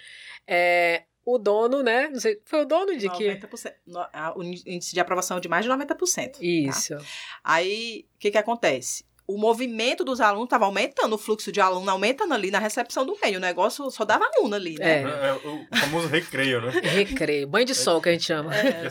[0.47, 2.11] é, o dono, né?
[2.11, 4.37] Não sei, foi o dono de 90%, que.
[4.37, 6.33] O índice de aprovação de mais de 90%.
[6.33, 6.39] Tá?
[6.43, 6.99] Isso.
[6.99, 7.03] Tá?
[7.43, 9.07] Aí, o que que acontece?
[9.27, 13.17] O movimento dos alunos estava aumentando, o fluxo de aluno aumentando ali na recepção do
[13.23, 13.39] meio.
[13.39, 15.01] O negócio só dava aluno ali, né?
[15.01, 15.05] É.
[15.05, 16.73] é, é o famoso recreio, né?
[16.73, 17.47] Recreio.
[17.47, 18.55] Banho de sol que a gente chama.
[18.55, 18.91] É.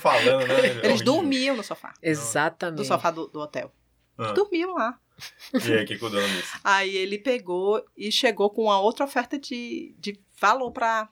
[0.00, 0.80] falando, né?
[0.84, 1.92] Eles dormiam no sofá.
[2.00, 2.78] Exatamente.
[2.78, 3.72] No sofá do, do hotel.
[4.20, 4.32] Ah.
[4.32, 4.98] Dormiam lá.
[5.52, 6.58] E aí, o que cuidou nisso?
[6.64, 11.08] Aí ele pegou e chegou com uma outra oferta de, de valor para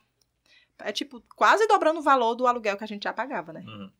[0.78, 3.64] É tipo, quase dobrando o valor do aluguel que a gente já pagava, né?
[3.66, 3.90] Uhum.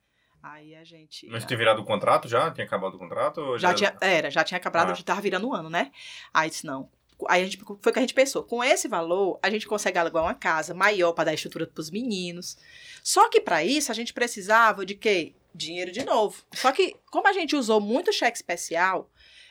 [0.43, 1.27] Aí a gente.
[1.29, 2.51] Mas tinha virado o contrato já?
[2.51, 3.59] Tinha acabado o contrato?
[3.59, 4.95] Já, já tinha, era, já tinha acabado, ah.
[4.95, 5.91] gente tava virando o um ano, né?
[6.33, 6.89] Aí disse, não.
[7.29, 8.45] Aí a gente, foi o que a gente pensou.
[8.45, 11.91] Com esse valor, a gente consegue alugar uma casa maior para dar estrutura para os
[11.91, 12.57] meninos.
[13.03, 15.35] Só que para isso, a gente precisava de quê?
[15.59, 16.43] Dinheiro de novo.
[16.55, 19.11] Só que, como a gente usou muito cheque especial,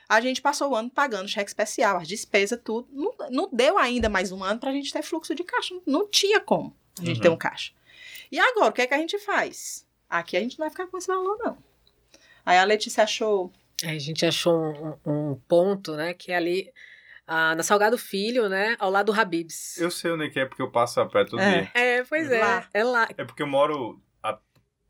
[0.10, 2.88] a gente passou o ano pagando cheque especial, as despesas, tudo.
[2.92, 5.76] Não, não deu ainda mais um ano para a gente ter fluxo de caixa.
[5.86, 7.22] Não, tinha como a gente uhum.
[7.22, 7.74] ter um caixa.
[8.32, 9.86] E agora, o que é que a gente faz?
[10.10, 11.58] Aqui a gente não vai ficar com esse valor, não.
[12.46, 13.52] Aí a Letícia achou.
[13.84, 16.14] É, a gente achou um, um ponto, né?
[16.14, 16.74] Que é ali.
[17.30, 18.78] Ah, na Salgado Filho, né?
[18.80, 19.78] Ao lado do Habibs.
[19.78, 21.52] Eu sei onde é que é, porque eu passo a pé todo é.
[21.52, 21.72] dia.
[21.74, 22.40] É, pois é.
[22.40, 22.70] Lá.
[22.74, 23.10] É lá.
[23.18, 24.02] É porque eu moro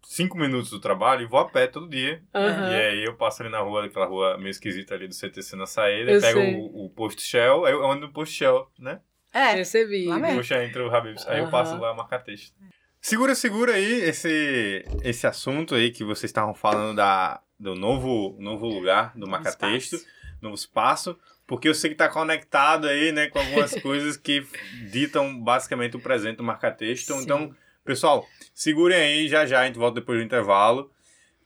[0.07, 2.23] cinco minutos do trabalho e vou a pé todo dia.
[2.33, 2.71] Uhum.
[2.71, 5.65] E aí eu passo ali na rua, aquela rua meio esquisita ali do CTC na
[5.65, 9.01] saída, eu pego o, o, posto Shell, aí eu ando no posto Shell, né?
[9.33, 10.07] É, recebi.
[10.35, 11.27] Puxa entre o Habibs.
[11.27, 11.45] Aí uhum.
[11.45, 12.55] eu passo lá marcar texto.
[13.01, 18.65] Segura, segura aí esse, esse assunto aí que vocês estavam falando da, do novo, novo
[18.65, 19.97] lugar do Macatexto,
[20.41, 24.45] novo espaço, porque eu sei que está conectado aí, né, com algumas coisas que
[24.89, 27.13] ditam basicamente o presente do Marcatexto.
[27.15, 27.53] Então,
[27.87, 30.89] pessoal, Segurem aí, já já a gente volta depois do intervalo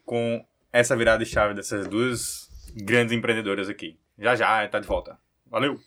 [0.05, 3.99] com essa virada de chave dessas duas grandes empreendedoras aqui.
[4.17, 5.19] Já já, tá de volta.
[5.45, 5.77] Valeu!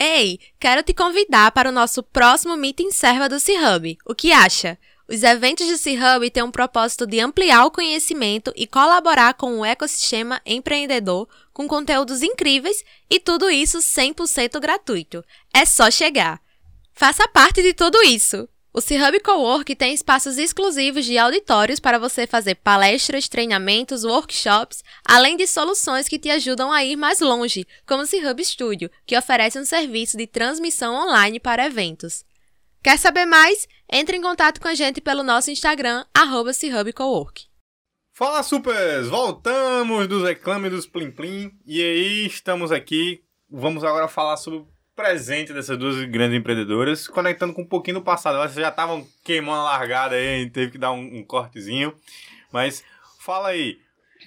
[0.00, 3.96] Ei, quero te convidar para o nosso próximo Meeting Serva do C-Hub.
[4.04, 4.76] O que acha?
[5.08, 9.64] Os eventos do C-Hub têm um propósito de ampliar o conhecimento e colaborar com o
[9.64, 15.24] ecossistema empreendedor com conteúdos incríveis e tudo isso 100% gratuito.
[15.54, 16.40] É só chegar.
[16.92, 18.48] Faça parte de tudo isso!
[18.74, 25.36] O C-Hub Cowork tem espaços exclusivos de auditórios para você fazer palestras, treinamentos, workshops, além
[25.36, 29.58] de soluções que te ajudam a ir mais longe, como o C-Hub Studio, que oferece
[29.58, 32.24] um serviço de transmissão online para eventos.
[32.82, 33.68] Quer saber mais?
[33.92, 36.52] Entre em contato com a gente pelo nosso Instagram, arroba
[36.96, 37.44] Cowork.
[38.14, 39.06] Fala, supers!
[39.06, 41.52] Voltamos dos reclames dos Plim Plim.
[41.66, 43.22] E aí, estamos aqui.
[43.50, 44.64] Vamos agora falar sobre
[45.02, 48.36] presente dessas duas grandes empreendedoras, conectando com um pouquinho do passado.
[48.36, 51.92] Elas já estavam queimando a largada aí, teve que dar um, um cortezinho.
[52.52, 52.84] Mas
[53.18, 53.80] fala aí,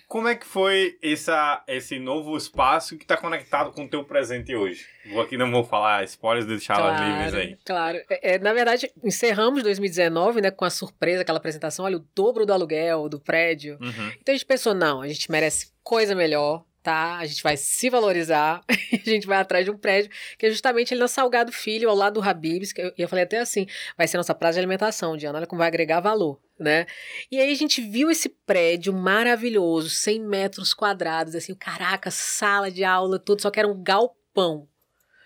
[0.06, 4.54] como é que foi essa, esse novo espaço que está conectado com o teu presente
[4.54, 4.86] hoje?
[5.12, 7.58] Vou aqui não vou falar spoilers, deixar elas Claro, livres aí.
[7.64, 8.02] Claro.
[8.10, 12.46] É, é, na verdade, encerramos 2019, né, com a surpresa, aquela apresentação, olha, o dobro
[12.46, 13.78] do aluguel do prédio.
[13.80, 14.12] Uhum.
[14.20, 17.18] Então a gente pensou, não, a gente merece coisa melhor, tá?
[17.18, 20.94] A gente vai se valorizar, a gente vai atrás de um prédio que é justamente
[20.94, 23.66] ali na Salgado Filho, ao lado do Habibs, que eu, e eu falei até assim,
[23.98, 26.86] vai ser nossa praça de alimentação, Diana, olha como vai agregar valor, né?
[27.32, 32.84] E aí a gente viu esse prédio maravilhoso, 100 metros quadrados, assim, caraca, sala de
[32.84, 34.68] aula, tudo, só que era um galpão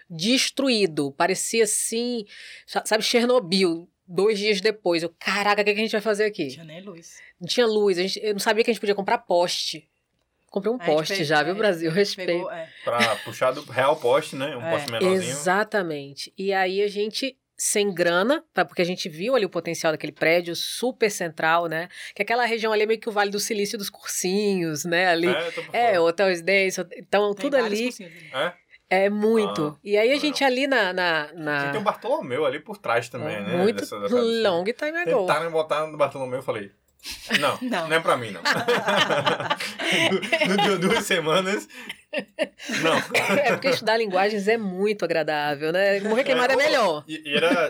[0.09, 2.23] destruído, parecia assim,
[2.65, 6.47] sabe, Chernobyl, dois dias depois, eu, caraca, o que, a gente vai fazer aqui?
[6.47, 7.17] Tinha nem luz.
[7.37, 9.88] Não tinha luz, a gente, eu não sabia que a gente podia comprar poste.
[10.49, 11.91] Comprei um A gente poste já, viu, gente Brasil?
[11.91, 12.27] Respeito.
[12.31, 12.67] Pegou, é.
[12.83, 14.55] Pra puxar do real poste, né?
[14.55, 14.71] Um É.
[14.71, 15.21] poste menorzinho.
[15.31, 16.33] Exatamente.
[16.37, 20.11] E aí a gente, sem grana, pra, porque a gente viu ali o potencial daquele
[20.13, 21.87] prédio super central, né?
[22.15, 25.07] Que aquela região ali é meio que o Vale do Silício dos cursinhos, né?
[25.07, 25.27] Ali.
[25.73, 25.99] É, É.
[25.99, 28.11] Hotel Days, então Tem tudo ali cursinhos.
[28.33, 28.53] É?
[29.05, 29.75] é muito.
[29.77, 30.19] Ah, e aí a legal.
[30.21, 30.91] gente ali na.
[30.93, 33.57] na, na- tem o Bartolomeu ali por trás também, é né?
[33.57, 35.19] muito Dessa- dessa- long time ago.
[35.21, 36.71] Tentaram botar no Bartolomeu, eu falei.
[37.39, 37.95] Não, não, Não.
[37.95, 38.41] é pra mim, não.
[40.47, 41.67] no, no, duas semanas.
[42.81, 42.97] Não.
[43.37, 45.99] É porque estudar linguagens é muito agradável, né?
[46.01, 47.03] Morrer queimado é, melhor.
[47.07, 47.69] E, e era.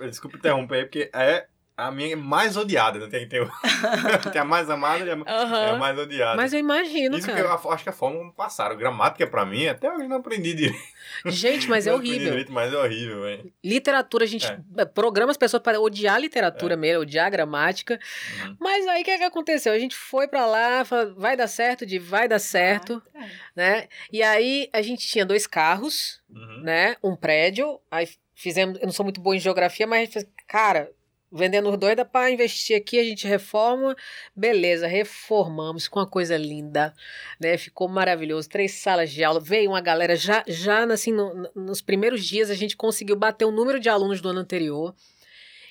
[0.00, 1.46] Desculpa interromper porque é
[1.76, 3.06] a minha mais odiada, né?
[3.08, 3.50] Tem, tem, o-
[4.32, 6.36] tem a mais amada e a, é a mais odiada.
[6.36, 7.46] Mas eu imagino, Isso que cara.
[7.64, 8.76] eu acho que a forma como passaram.
[8.76, 10.78] Gramática pra mim, até hoje não aprendi direito.
[11.26, 12.30] Gente, mas é Não aprendi horrível.
[12.32, 13.52] direito, mas é horrível, velho.
[13.64, 14.84] Literatura, a gente É.
[14.84, 17.98] programa as pessoas para odiar a literatura mesmo, odiar a gramática.
[18.44, 18.56] Uhum.
[18.60, 19.72] Mas aí o que, é que aconteceu?
[19.72, 23.26] A gente foi pra lá, falou, vai dar certo, de vai dar certo, É.
[23.56, 23.88] né?
[24.12, 26.62] E aí a gente tinha dois carros, Uhum.
[26.62, 26.96] né?
[27.02, 30.26] Um prédio, aí fizemos, eu não sou muito boa em geografia, mas a gente fez,
[30.48, 30.90] cara,
[31.32, 33.96] vendendo os dois dá pra investir aqui, a gente reforma,
[34.36, 36.94] beleza, reformamos com uma coisa linda,
[37.40, 37.56] né?
[37.56, 41.80] Ficou maravilhoso, três salas de aula, veio uma galera já, já assim, no- no- nos
[41.80, 44.94] primeiros dias a gente conseguiu bater o número de alunos do ano anterior.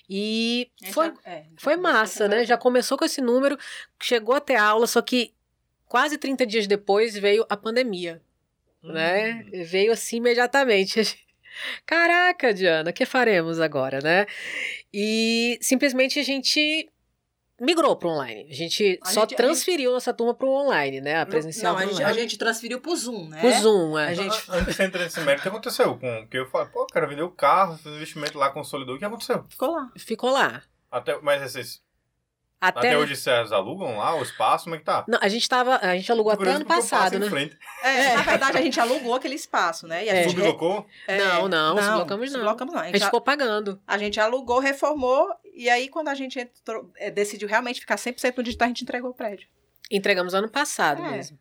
[0.10, 2.44] E gente foi, já- é, já foi massa, né?
[2.44, 3.58] Já começou com esse número,
[4.02, 5.34] chegou até aula, só que
[5.86, 8.22] quase 30 dias depois veio a pandemia,
[8.84, 9.46] né?
[9.54, 9.64] Uhum.
[9.64, 11.02] Veio assim imediatamente.
[11.86, 14.26] Caraca, Diana, o que faremos agora, né?
[14.94, 16.90] E simplesmente a gente
[17.60, 18.48] migrou para online.
[18.50, 21.20] A gente A só gente- a transferiu nossa turma para o online, né?
[21.22, 23.42] A presencial Não, a gente, a gente transferiu pro Zoom, né?
[23.46, 24.08] O Zoom, é.
[24.08, 25.98] A gente- An- Antes de entrar nesse mérito, o que aconteceu?
[25.98, 28.96] Com, que eu falei, pô, cara, vendeu o carro, fez investimento lá, consolidou.
[28.96, 29.46] O que aconteceu?
[29.48, 29.92] Ficou lá.
[29.98, 30.64] Ficou lá.
[30.90, 31.82] Até, mas esses,
[32.62, 34.66] Até, até, hoje vocês alugam lá o espaço?
[34.66, 35.04] Como é que tá?
[35.08, 37.28] Não, a gente tava, a gente alugou até ano passo passado, né?
[37.28, 37.58] frente.
[37.84, 40.06] É, Na verdade, a gente alugou aquele espaço, né?
[40.06, 40.24] E a É.
[40.24, 40.86] gente Sublocou?
[41.08, 42.38] é, Não, não, sublocamos não.
[42.40, 42.80] sublocamos não.
[42.80, 43.82] A A gente, gente ficou pagando.
[43.88, 48.38] a gente alugou, reformou, e aí quando a gente entrou, é, decidiu realmente ficar 100%
[48.38, 49.48] no digital, a gente entregou o prédio.
[49.90, 51.10] Entregamos ano passado É.
[51.12, 51.40] mesmo.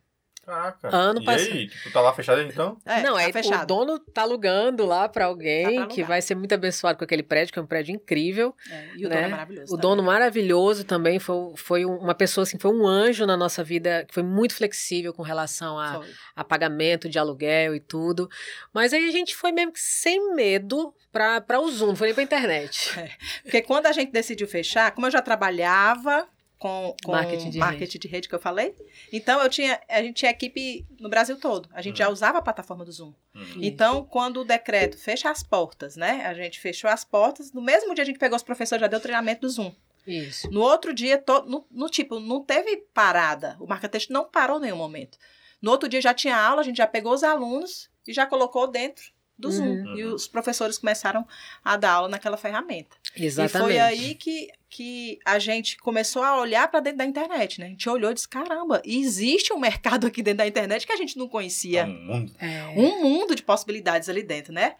[0.51, 0.89] Caraca.
[0.95, 1.51] Ano e passado.
[1.53, 2.77] aí, tipo, tá lá fechado então?
[2.85, 3.67] É, não, tá é o fechado.
[3.67, 7.23] dono tá alugando lá pra alguém Tá pra que vai ser muito abençoado com aquele
[7.23, 8.53] prédio, que é um prédio incrível.
[8.69, 9.15] É, e o né?
[9.15, 9.63] dono é maravilhoso.
[9.73, 9.81] O também.
[9.81, 14.05] dono maravilhoso também foi, foi um- uma pessoa assim, foi um anjo na nossa vida,
[14.07, 16.07] que foi muito flexível com relação a, Foi.
[16.35, 18.29] a pagamento de aluguel e tudo.
[18.73, 22.07] Mas aí a gente foi mesmo que sem medo pra, pra o Zoom, não foi
[22.07, 22.89] nem pra internet.
[23.43, 26.27] Porque quando a gente decidiu fechar, como eu já trabalhava
[26.61, 28.75] com, com Marketing de marketing de rede que eu falei,
[29.11, 31.67] então eu tinha, a gente tinha equipe no Brasil todo.
[31.73, 32.13] A gente já Uhum.
[32.13, 33.13] usava a plataforma do Zoom.
[33.33, 33.45] Uhum.
[33.59, 36.23] Então, quando o decreto fecha as portas, né?
[36.27, 37.51] A gente fechou as portas.
[37.51, 39.73] No mesmo dia a gente pegou os professores, já deu treinamento do Zoom.
[40.05, 40.51] Isso.
[40.51, 43.57] No outro dia, to- no, no tipo, não teve parada.
[43.59, 45.17] O marca-texto não parou em nenhum momento.
[45.59, 48.67] No outro dia já tinha aula, a gente já pegou os alunos e já colocou
[48.67, 49.65] dentro do Zoom.
[49.65, 49.97] Uhum.
[49.97, 51.27] E os professores começaram
[51.63, 52.95] a dar aula naquela ferramenta.
[53.15, 53.55] Exatamente.
[53.55, 57.65] E foi aí que, que a gente começou a olhar para dentro da internet, né?
[57.65, 60.97] A gente olhou e disse, caramba, existe um mercado aqui dentro da internet que a
[60.97, 62.35] gente não conhecia É um mundo.
[62.39, 62.67] É.
[62.77, 64.75] um mundo de possibilidades ali dentro, né?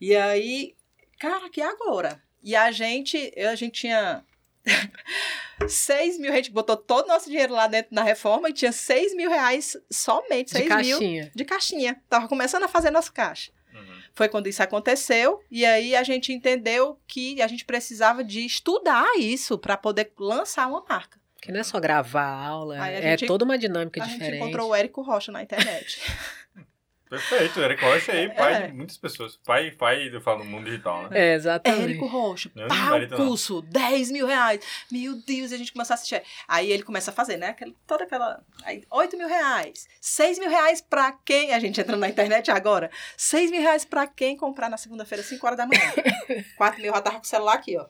[0.00, 0.74] E aí,
[1.18, 2.20] cara, que agora?
[2.42, 4.24] E a gente, a gente tinha
[5.66, 8.72] 6 mil, a gente botou todo o nosso dinheiro lá dentro na reforma e tinha
[8.72, 11.30] 6 mil reais somente, De 6 mil caixinha.
[11.34, 12.02] de caixinha.
[12.08, 13.52] Tava começando a fazer nosso caixa.
[14.14, 19.06] Foi quando isso aconteceu e aí a gente entendeu que a gente precisava de estudar
[19.18, 21.18] isso para poder lançar uma marca.
[21.40, 24.18] Que não é só gravar a aula, a é gente- toda uma dinâmica a gente
[24.18, 24.36] diferente.
[24.42, 26.00] encontrou o Érico Rocha na internet.
[27.12, 28.66] Perfeito, Érico Rocha aí, pai é.
[28.68, 29.36] de muitas pessoas.
[29.36, 31.08] Pai, pai, eu falo, no mundo digital, né?
[31.12, 31.82] É, exatamente.
[31.82, 33.70] Érico Rocha, pá, o curso, não.
[33.70, 34.64] 10 mil reais.
[34.90, 36.22] Meu Deus, e a gente começa a assistir.
[36.48, 37.48] Aí ele começa a fazer, né?
[37.48, 38.42] Aquela, toda aquela.
[38.64, 39.86] Aí, 8 mil reais.
[40.00, 41.52] 6 mil reais pra quem?
[41.52, 42.90] A gente entrando na internet agora.
[43.14, 45.92] 6 mil reais pra quem comprar na segunda-feira, 5 horas da manhã.
[46.56, 47.86] 4 mil, já tava com o celular aqui, ó.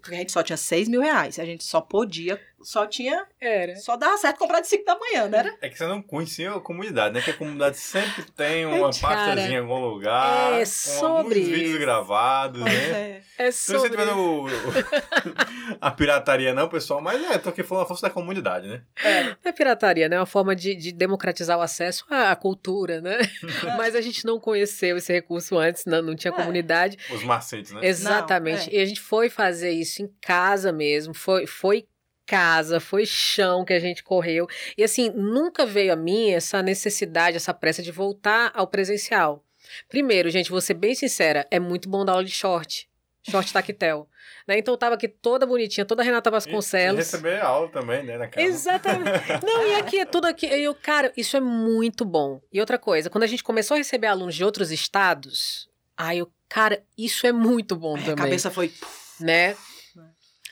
[0.00, 1.38] Porque a gente só tinha 6 mil reais.
[1.38, 3.26] A gente só podia, só tinha.
[3.40, 3.76] Era.
[3.76, 5.56] Só dava certo comprar de 5 da manhã, né?
[5.60, 7.20] É que você não conhecia a comunidade, né?
[7.20, 10.54] Que a comunidade sempre tem uma pastazinha em algum lugar.
[10.54, 11.40] É sobre.
[11.40, 12.72] Com vídeos gravados, né?
[12.72, 14.04] É, é sobre.
[14.04, 14.46] Não sei o,
[15.80, 18.82] a pirataria, não, pessoal, mas é, tô aqui falando a força da comunidade, né?
[19.02, 20.16] É, é pirataria, né?
[20.16, 23.18] É uma forma de, de democratizar o acesso à cultura, né?
[23.76, 26.36] mas a gente não conheceu esse recurso antes, não, não tinha é.
[26.36, 26.96] comunidade.
[27.10, 27.80] Os macetes, né?
[27.82, 28.70] Exatamente.
[28.70, 28.80] Não, é.
[28.80, 31.86] e a gente foi fazer isso em casa mesmo, foi, foi
[32.26, 34.46] casa, foi chão que a gente correu.
[34.76, 39.44] E assim, nunca veio a mim essa necessidade, essa pressa de voltar ao presencial.
[39.88, 42.88] Primeiro, gente, vou ser bem sincera, é muito bom dar aula de short.
[43.28, 44.08] Short tactel.
[44.46, 44.58] Né?
[44.58, 46.98] Então eu tava aqui toda bonitinha, toda Renata Vasconcelos.
[46.98, 48.46] E, e receber aula também, né, na casa.
[48.46, 49.44] Exatamente.
[49.44, 50.46] Não, e aqui é tudo aqui.
[50.46, 52.40] Eu, cara, isso é muito bom.
[52.52, 56.30] E outra coisa, quando a gente começou a receber alunos de outros estados, aí eu,
[56.48, 58.12] cara, isso é muito bom também.
[58.12, 58.72] A cabeça foi.
[59.18, 59.56] Né?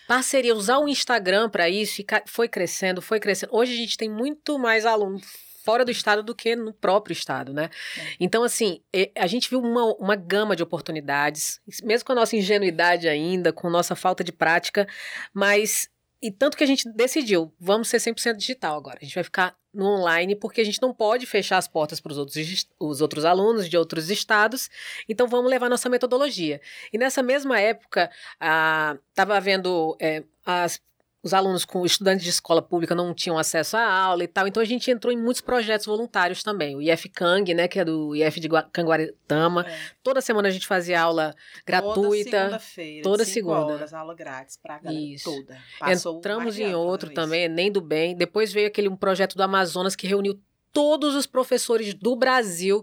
[0.06, 3.54] Parceria, usar o Instagram para isso foi crescendo, foi crescendo.
[3.54, 5.22] Hoje a gente tem muito mais alunos
[5.64, 7.70] fora do estado do que no próprio estado, né?
[7.96, 8.16] É.
[8.20, 8.82] Então, assim,
[9.16, 13.70] a gente viu uma, uma gama de oportunidades, mesmo com a nossa ingenuidade ainda, com
[13.70, 14.86] nossa falta de prática,
[15.32, 15.88] mas
[16.24, 18.96] e tanto que a gente decidiu, vamos ser 100% digital agora.
[18.98, 22.12] A gente vai ficar no online porque a gente não pode fechar as portas para
[22.12, 24.70] os outros, os outros alunos de outros estados.
[25.06, 26.62] Então vamos levar nossa metodologia.
[26.90, 28.10] E nessa mesma época,
[28.40, 30.80] estava havendo é, as
[31.24, 34.62] os alunos com estudantes de escola pública não tinham acesso à aula e tal, então
[34.62, 36.76] a gente entrou em muitos projetos voluntários também.
[36.76, 39.64] O IF Kang, né, que é do IF de Canguaritama.
[39.66, 39.78] É.
[40.02, 41.34] Toda semana a gente fazia aula
[41.66, 42.30] gratuita.
[42.30, 43.02] Toda segunda-feira.
[43.02, 43.66] Toda segunda.
[43.66, 45.24] horas, aula grátis para a galera Isso.
[45.24, 45.58] toda.
[45.78, 48.14] Passou Entramos em outro também, nem do bem.
[48.14, 50.38] Depois veio aquele um projeto do Amazonas que reuniu
[50.74, 52.82] todos os professores do Brasil.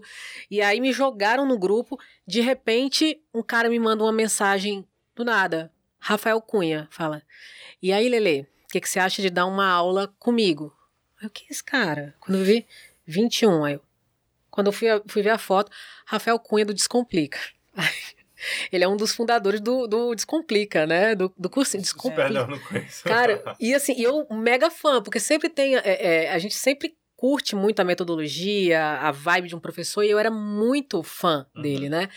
[0.50, 1.96] E aí me jogaram no grupo.
[2.26, 4.84] De repente, um cara me manda uma mensagem
[5.14, 5.70] do nada.
[6.00, 7.22] Rafael Cunha fala:
[7.82, 10.72] e aí, Lele, o que, que você acha de dar uma aula comigo?
[11.22, 12.14] O que é esse cara?
[12.20, 12.66] Quando eu vi,
[13.06, 13.64] 21.
[13.64, 13.82] Aí eu,
[14.50, 15.70] quando eu fui, fui ver a foto,
[16.06, 17.38] Rafael Cunha do Descomplica.
[18.72, 21.14] Ele é um dos fundadores do, do Descomplica, né?
[21.14, 22.24] Do, do curso Descomplica.
[22.24, 23.04] Perdão, não conheço.
[23.04, 25.76] Cara, e assim, eu mega fã, porque sempre tem.
[25.76, 30.10] É, é, a gente sempre curte muito a metodologia, a vibe de um professor, e
[30.10, 31.62] eu era muito fã uhum.
[31.62, 32.08] dele, né?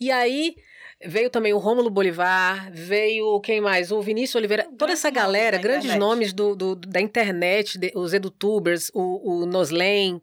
[0.00, 0.56] E aí
[1.04, 3.92] Veio também o Rômulo Bolivar, veio quem mais?
[3.92, 8.90] O Vinícius Oliveira, toda essa galera, grandes nomes do, do, da internet, de, os edutubers,
[8.92, 10.20] o, o Noslen.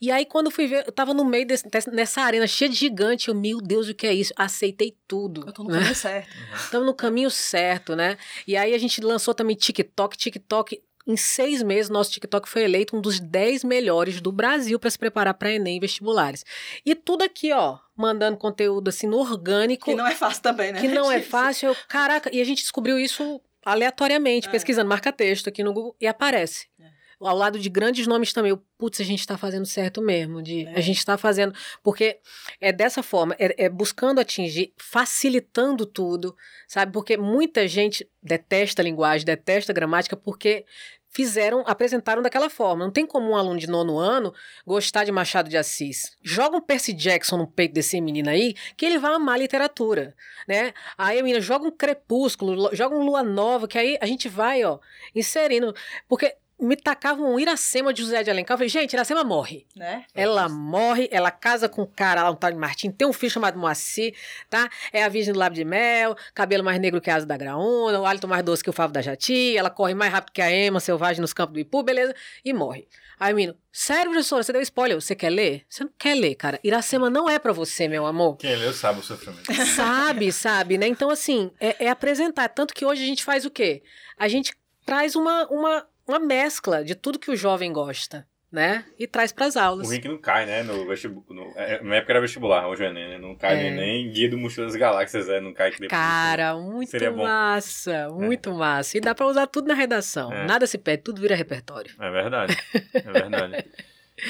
[0.00, 3.28] E aí, quando fui ver, eu tava no meio desse, nessa arena cheia de gigante.
[3.28, 4.32] Eu, meu Deus, o que é isso?
[4.34, 5.44] Aceitei tudo.
[5.46, 5.78] Eu tô no né?
[5.78, 6.28] caminho certo.
[6.58, 8.18] Estamos no caminho certo, né?
[8.44, 10.16] E aí a gente lançou também TikTok.
[10.16, 14.90] TikTok em seis meses, nosso TikTok foi eleito um dos dez melhores do Brasil para
[14.90, 16.44] se preparar para Enem e vestibulares.
[16.84, 19.84] E tudo aqui, ó, mandando conteúdo assim no orgânico.
[19.84, 20.80] Que não é fácil também, né?
[20.80, 21.68] Que não é fácil.
[21.68, 24.50] Eu, caraca, e a gente descobriu isso aleatoriamente, é.
[24.50, 26.66] pesquisando marca-texto aqui no Google, e aparece.
[26.80, 27.02] É.
[27.20, 28.58] Ao lado de grandes nomes também.
[28.76, 30.42] Putz, a gente está fazendo certo mesmo.
[30.42, 30.74] De, é.
[30.74, 31.54] A gente está fazendo.
[31.80, 32.18] Porque
[32.60, 36.36] é dessa forma, é, é buscando atingir, facilitando tudo,
[36.66, 36.90] sabe?
[36.90, 40.66] Porque muita gente detesta a linguagem, detesta a gramática, porque
[41.12, 42.84] fizeram, apresentaram daquela forma.
[42.84, 44.34] Não tem como um aluno de nono ano
[44.66, 46.16] gostar de Machado de Assis.
[46.22, 50.14] Joga um Percy Jackson no peito desse menino aí, que ele vai amar literatura,
[50.48, 50.72] né?
[50.96, 54.64] Aí a menina joga um Crepúsculo, joga um Lua Nova, que aí a gente vai,
[54.64, 54.78] ó,
[55.14, 55.74] inserindo.
[56.08, 58.54] Porque me tacavam um Iracema de José de Alencar.
[58.54, 59.66] Eu falei, gente, Iracema morre.
[59.74, 60.04] Né?
[60.14, 63.32] Ela morre, ela casa com um cara lá, um tal de Martim, tem um filho
[63.32, 64.14] chamado Moacir,
[64.48, 64.70] tá?
[64.92, 68.00] É a virgem do lábio de mel, cabelo mais negro que a asa da graúna,
[68.00, 70.50] o hálito mais doce que o favo da jati, ela corre mais rápido que a
[70.50, 72.14] ema selvagem nos campos do Ipu, beleza?
[72.44, 72.86] E morre.
[73.18, 75.64] Aí o menino, sério, professora, você deu spoiler, você quer ler?
[75.68, 76.58] Você não quer ler, cara.
[76.64, 78.36] Iracema não é para você, meu amor.
[78.36, 79.52] Quem leu sabe o sofrimento.
[79.76, 80.88] Sabe, sabe, né?
[80.88, 82.48] Então, assim, é, é apresentar.
[82.48, 83.82] Tanto que hoje a gente faz o quê?
[84.18, 84.52] A gente
[84.84, 88.84] traz uma, uma uma mescla de tudo que o jovem gosta, né?
[88.98, 89.88] E traz para as aulas.
[89.88, 90.62] O Rick não cai, né?
[90.62, 91.52] No vestibular.
[91.56, 93.18] É, na época era vestibular, hoje é Enem, né?
[93.18, 93.70] Não cai é.
[93.70, 95.90] nem guia do Mochila das Galáxias, é, não cai que depois.
[95.90, 98.52] Cara, muito massa, muito é.
[98.52, 98.98] massa.
[98.98, 100.32] E dá para usar tudo na redação.
[100.32, 100.46] É.
[100.46, 101.94] Nada se perde, tudo vira repertório.
[101.98, 102.56] É verdade,
[102.94, 103.64] é verdade.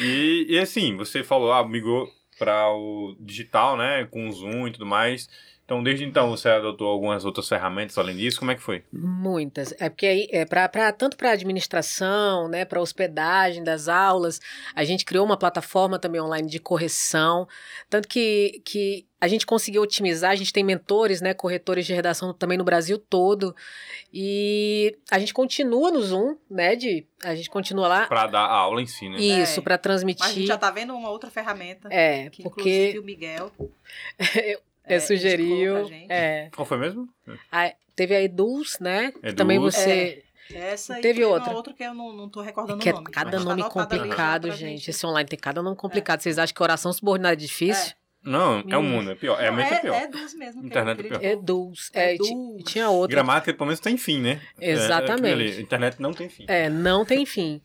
[0.00, 2.08] e, e assim, você falou, ah, migrou
[2.38, 4.06] para o digital, né?
[4.10, 5.28] Com o Zoom e tudo mais.
[5.72, 8.38] Então, desde então, você adotou algumas outras ferramentas além disso?
[8.38, 8.84] Como é que foi?
[8.92, 9.72] Muitas.
[9.80, 14.38] É porque aí, é pra, pra, tanto para administração, né, para hospedagem das aulas,
[14.74, 17.48] a gente criou uma plataforma também online de correção.
[17.88, 22.34] Tanto que, que a gente conseguiu otimizar, a gente tem mentores, né, corretores de redação
[22.34, 23.56] também no Brasil todo.
[24.12, 28.52] E a gente continua no Zoom, né, de a gente continua lá para dar a
[28.52, 29.18] aula em si, né?
[29.18, 29.62] Isso, É.
[29.62, 30.20] para transmitir.
[30.22, 31.88] Mas a gente já tá vendo uma outra ferramenta.
[31.90, 33.50] É, que porque inclusive o Miguel
[34.84, 36.06] é, sugeriu, pra gente.
[36.12, 37.08] é, Qual foi mesmo?
[37.50, 39.12] a- teve a Eduz, né?
[39.12, 39.34] que Eduz.
[39.34, 40.22] Também você
[40.52, 41.52] Essa e Teve outra.
[41.52, 43.10] outra que eu não, não tô recordando que é o nome.
[43.10, 44.90] cada mas tá nome complicado, pra gente.
[44.90, 46.20] Esse online tem cada nome complicado.
[46.20, 47.94] Vocês acham que oração subordinada é difícil?
[48.24, 49.40] Não, é o mundo, é pior.
[49.40, 49.94] É, Não, muito é, pior.
[49.94, 50.64] é dos mesmo.
[50.64, 51.24] Internet é pior.
[51.24, 51.90] Eduz.
[51.92, 52.30] É, e Eduz.
[52.60, 53.16] e tinha outra.
[53.16, 54.40] Gramática, pelo menos, tem fim, né?
[54.60, 55.60] É, é Exatamente.
[55.60, 56.44] Internet não tem fim.
[56.46, 57.60] É, não tem fim.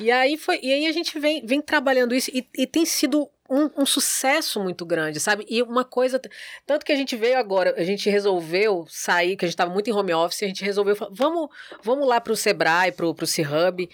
[0.00, 3.28] E aí foi, e aí a gente vem, vem trabalhando isso e, e tem sido
[3.48, 5.46] um, um sucesso muito grande, sabe?
[5.48, 6.20] E uma coisa,
[6.66, 9.88] tanto que a gente veio agora, a gente resolveu sair, que a gente estava muito
[9.88, 11.48] em home office, a gente resolveu, vamos,
[11.82, 13.88] vamos lá pro Sebrae, pro, pro C-Hub.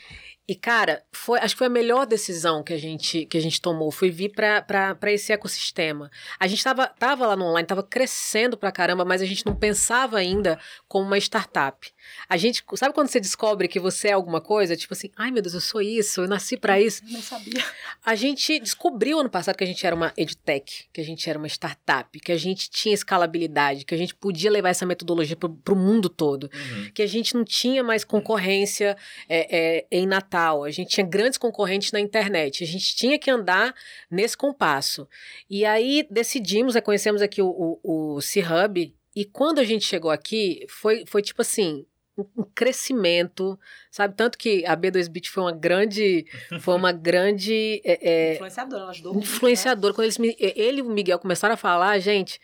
[0.47, 3.63] E, cara, foi, acho que foi a melhor decisão que a gente, que a gente
[3.63, 6.11] tomou, foi vir para esse ecossistema.
[6.39, 9.57] A gente tava, tava lá no online, tava crescendo pra caramba, mas a gente não
[9.57, 11.94] pensava ainda como uma startup.
[12.29, 14.77] A gente, sabe quando você descobre que você é alguma coisa?
[14.77, 17.03] Tipo assim, ai meu Deus, eu sou isso, eu nasci para isso.
[17.05, 17.65] Nem sabia.
[18.05, 21.39] A gente descobriu ano passado que a gente era uma edtech, que a gente era
[21.39, 25.75] uma startup, que a gente tinha escalabilidade, que a gente podia levar essa metodologia para
[25.75, 26.91] o mundo todo, Uhum.
[26.95, 28.97] que a gente não tinha mais concorrência
[29.29, 33.31] é, é, em Natal, a gente tinha grandes concorrentes na internet, a gente tinha que
[33.31, 33.75] andar
[34.11, 35.09] nesse compasso.
[35.49, 40.67] E aí decidimos, conhecemos aqui o, o, o C-Hub, e quando a gente chegou aqui,
[40.69, 41.87] foi, foi tipo assim,
[42.17, 43.59] um crescimento,
[43.91, 44.15] sabe?
[44.15, 46.25] Tanto que a B2Bit foi uma grande,
[46.61, 49.33] foi uma grande é, é, Influenciadora, ela ajudou muito, né?
[49.33, 49.95] influenciadora.
[49.95, 52.41] Quando eles me- ele e o Miguel começaram a falar, gente,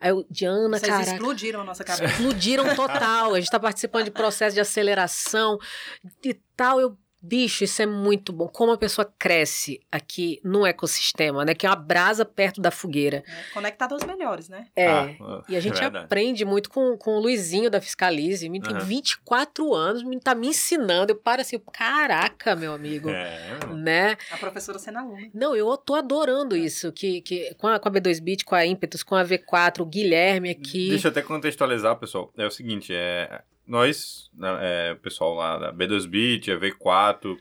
[0.00, 2.04] aí eu, Diana, Vocês caraca, explodiram a nossa cabeça.
[2.12, 3.34] explodiram total.
[3.34, 5.58] A gente tá participando de processo de aceleração
[6.24, 6.80] e tal.
[6.80, 8.48] Eu, bicho, isso é muito bom.
[8.48, 11.54] Como a pessoa cresce aqui no ecossistema, né?
[11.54, 13.22] Que é uma brasa perto da fogueira.
[13.26, 13.34] né?
[13.52, 14.66] Conectado aos melhores, né?
[14.76, 14.86] É.
[14.88, 16.04] Ah, E a gente é verdade.
[16.04, 18.48] aprende muito com, com o Luizinho da Fiscalize.
[18.48, 18.84] Menino tem Aham.
[18.86, 21.12] 24 anos, menino tá me ensinando.
[21.12, 23.08] Eu paro assim, caraca, meu amigo.
[23.10, 24.16] É, Né?
[24.30, 25.28] A professora sendo aluna.
[25.34, 26.92] Não, eu tô adorando isso.
[26.92, 30.50] Que, que, com, a, com a B2Bit, com a Impetus, com a V4, o Guilherme
[30.50, 30.90] aqui.
[30.90, 32.32] Deixa eu até contextualizar, pessoal.
[32.36, 37.38] É o seguinte, é, nós, né, é, o pessoal lá da B2Bit, a V4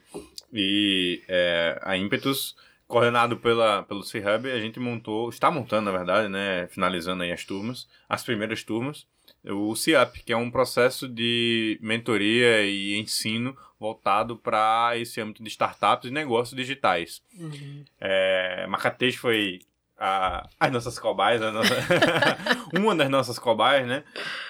[0.53, 2.55] e é, a Impetus,
[2.88, 7.45] coordenado pela, pelo C-Hub, a gente montou, está montando, na verdade, né, finalizando aí as
[7.45, 9.07] turmas, as primeiras turmas,
[9.43, 15.49] o C-Up, que é um processo de mentoria e ensino voltado para esse âmbito de
[15.49, 17.21] startups e negócios digitais.
[17.38, 17.86] Uhum.
[17.99, 19.61] É, Macatês foi
[19.99, 21.75] a, as nossas cobaias, a nossa-
[22.73, 24.03] uma das nossas cobaias, né?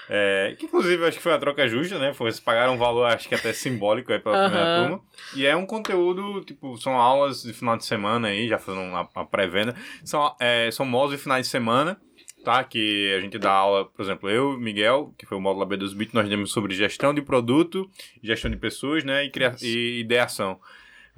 [0.10, 2.14] É, que inclusive eu acho que foi a troca justa, né?
[2.14, 4.74] Foi, eles pagaram um valor, acho que até simbólico aí pela primeira Aham.
[4.76, 5.02] turma.
[5.36, 9.08] E é um conteúdo, tipo, são aulas de final de semana aí, já fazendo uma,
[9.16, 9.76] uma pré-venda.
[10.04, 12.00] São, é, são módulos de finais de semana,
[12.44, 12.64] tá?
[12.64, 15.78] Que a gente dá aula, por exemplo, eu e Miguel, que foi o módulo AB
[15.78, 17.90] dos Bit, nós demos sobre gestão de produto,
[18.24, 19.26] gestão de pessoas, né?
[19.26, 20.60] E, cria- e ideação.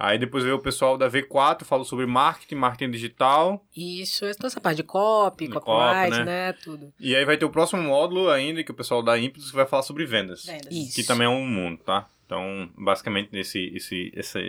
[0.01, 3.65] Aí depois veio o pessoal da V4, falou sobre marketing, marketing digital.
[3.75, 6.25] Isso, toda essa parte de copy, De copyright, copy, né?
[6.25, 6.53] né?
[6.53, 6.93] Tudo.
[6.97, 9.83] E aí vai ter o próximo módulo ainda, que o pessoal da Impetus vai falar
[9.83, 10.45] sobre vendas.
[10.45, 10.71] Vendas.
[10.71, 10.95] Isso.
[10.95, 12.07] Que também é um mundo, tá?
[12.25, 14.39] Então, basicamente, esse, esse, essa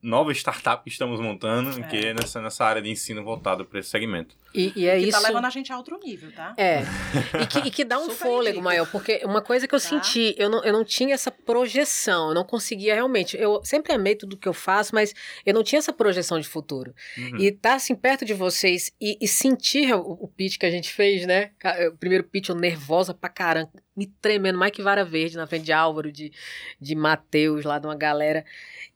[0.00, 1.82] nova startup que estamos montando, É.
[1.88, 4.36] que é nessa, nessa área de ensino voltado para esse segmento.
[4.54, 5.20] E, e é que isso.
[5.20, 6.54] tá levando a gente a outro nível, tá?
[6.56, 6.82] É.
[7.42, 8.64] E que, e que dá um Super fôlego indico.
[8.64, 9.88] maior, porque uma coisa que eu Tá.
[9.88, 13.36] senti, eu não, eu não tinha essa projeção, eu não conseguia realmente.
[13.36, 15.12] Eu sempre amei tudo que eu faço, mas
[15.44, 16.94] eu não tinha essa projeção de futuro.
[17.16, 17.36] Uhum.
[17.38, 20.92] E estar assim perto de vocês e, e sentir o, o pitch que a gente
[20.92, 21.50] fez, né?
[21.92, 25.64] O primeiro pitch, eu nervosa pra caramba, me tremendo, mais que vara verde na frente
[25.64, 26.32] de Álvaro, de,
[26.80, 28.44] de Matheus, lá de uma galera.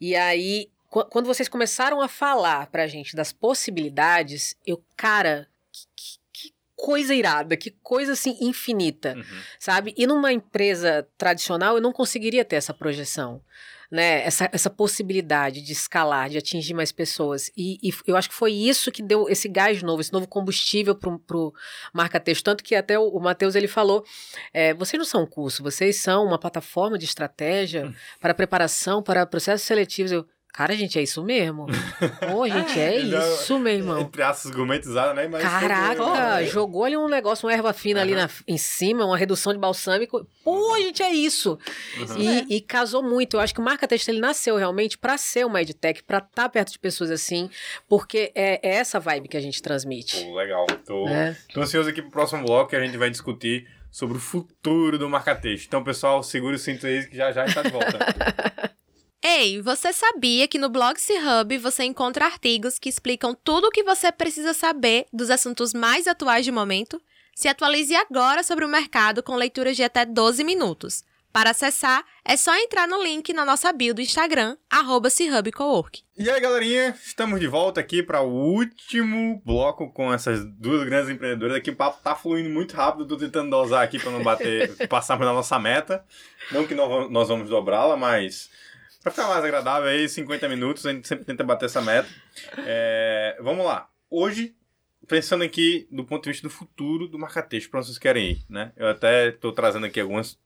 [0.01, 0.69] E aí,
[1.11, 7.57] quando vocês começaram a falar pra gente das possibilidades, eu, cara, que, que- coisa irada,
[7.57, 9.25] que coisa assim infinita Uhum.
[9.59, 9.95] sabe?
[9.97, 13.41] E numa empresa tradicional eu não conseguiria ter essa projeção,
[13.91, 14.25] né?
[14.25, 17.51] Essa, essa possibilidade de escalar, de atingir mais pessoas.
[17.57, 20.95] E, e eu acho que foi isso que deu esse gás novo, esse novo combustível
[20.95, 21.55] pro, pro
[21.93, 22.43] marca-texto.
[22.45, 24.05] Tanto que até o, o Matheus ele falou:
[24.53, 27.95] é, vocês não são um curso, vocês são uma plataforma de estratégia Hum.
[28.21, 30.11] para preparação para processos seletivos.
[30.11, 31.67] Eu, Cara, gente, é isso mesmo.
[32.31, 34.01] Pô, gente, é isso, meu irmão.
[34.01, 35.27] Entre aspas, gourmetizado, né?
[35.27, 38.03] Mas Caraca, jogou ali um negócio, uma erva fina uhum.
[38.03, 40.27] ali na, em cima, uma redução de balsâmico.
[40.45, 41.59] Pô, gente, é isso.
[41.97, 42.19] Uhum.
[42.19, 43.39] E, e, casou muito.
[43.39, 46.43] Eu acho que o Marca Texto ele nasceu realmente para ser uma edtech, para estar
[46.43, 47.49] tá perto de pessoas assim,
[47.89, 50.23] porque é, é, essa vibe que a gente transmite.
[50.23, 50.67] Pô, legal.
[50.85, 51.35] Tô, é.
[51.55, 55.09] tô ansioso aqui pro próximo bloco que a gente vai discutir sobre o futuro do
[55.09, 55.67] Marca Texto.
[55.67, 57.99] Então, pessoal, segure o cinto aí que já já está de volta.
[59.25, 63.85] Ei, você sabia que no Blogsy Hub você encontra artigos que explicam tudo o que
[63.85, 67.01] você precisa saber dos assuntos mais atuais de momento?
[67.33, 71.05] Se atualize agora sobre o mercado com leituras de até 12 minutos.
[71.33, 75.09] Para acessar, é só entrar no link na nossa bio do Instagram, arroba
[76.19, 81.09] E aí, galerinha, estamos de volta aqui para o último bloco com essas duas grandes
[81.09, 81.57] empreendedoras.
[81.57, 85.17] Aqui o papo tá fluindo muito rápido, tô tentando dosar aqui para não bater, passar
[85.17, 86.05] pela nossa meta.
[86.51, 88.51] Não que nós vamos dobrá-la, mas
[89.03, 92.09] Pra ficar mais agradável aí, 50 minutos, a gente sempre tenta bater essa meta.
[92.59, 93.89] É, vamos lá.
[94.09, 94.55] Hoje,
[95.09, 98.73] pensando aqui do ponto de vista do futuro do marca-texto, para vocês querem ir, né?
[98.77, 100.39] Eu até estou trazendo aqui algumas,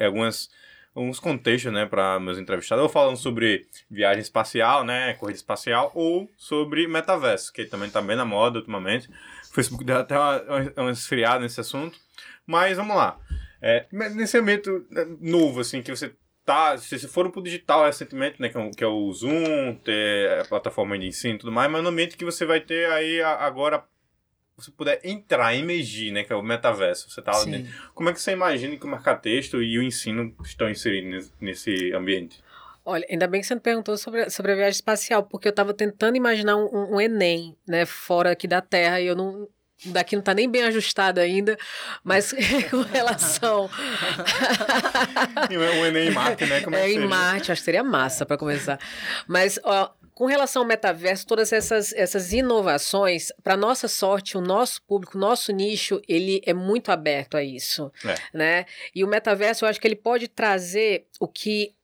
[0.00, 0.48] algumas
[0.94, 6.30] alguns contextos, né, para meus entrevistados, ou falando sobre viagem espacial, né, corrida espacial, ou
[6.36, 9.10] sobre metaverso, que também está bem na moda ultimamente.
[9.50, 10.42] O Facebook deu até uma,
[10.76, 11.98] uma esfriada nesse assunto.
[12.46, 13.18] Mas vamos lá.
[13.60, 16.14] É, nesse momento é, novo, assim, que você
[16.44, 20.40] tá, se foram pro digital recentemente, né, que é, o, que é o Zoom, ter
[20.40, 23.22] a plataforma de ensino e tudo mais, mas no momento que você vai ter aí
[23.22, 23.84] agora
[24.56, 27.72] você puder entrar, emergir, né, que é o metaverso, você tá lá dentro.
[27.92, 32.40] Como é que você imagina que o marca-texto e o ensino estão inseridos nesse ambiente?
[32.84, 35.72] Olha, ainda bem que você me perguntou sobre, sobre a viagem espacial, porque eu estava
[35.72, 39.48] tentando imaginar um, um, um, Enem, né, fora aqui da Terra, e eu não,
[39.86, 41.56] daqui não está nem bem ajustado ainda,
[42.02, 42.32] mas
[42.70, 43.70] com relação.
[45.50, 46.60] o Enem em Marte, né?
[46.60, 48.78] Como é, é em Marte, acho que seria massa para começar.
[49.26, 54.80] Mas, ó, com relação ao metaverso, todas essas, essas inovações, para nossa sorte, o nosso
[54.82, 58.14] público, o nosso nicho, ele é muito aberto a isso, é.
[58.32, 58.66] né?
[58.94, 61.74] E o metaverso, eu acho que ele pode trazer o que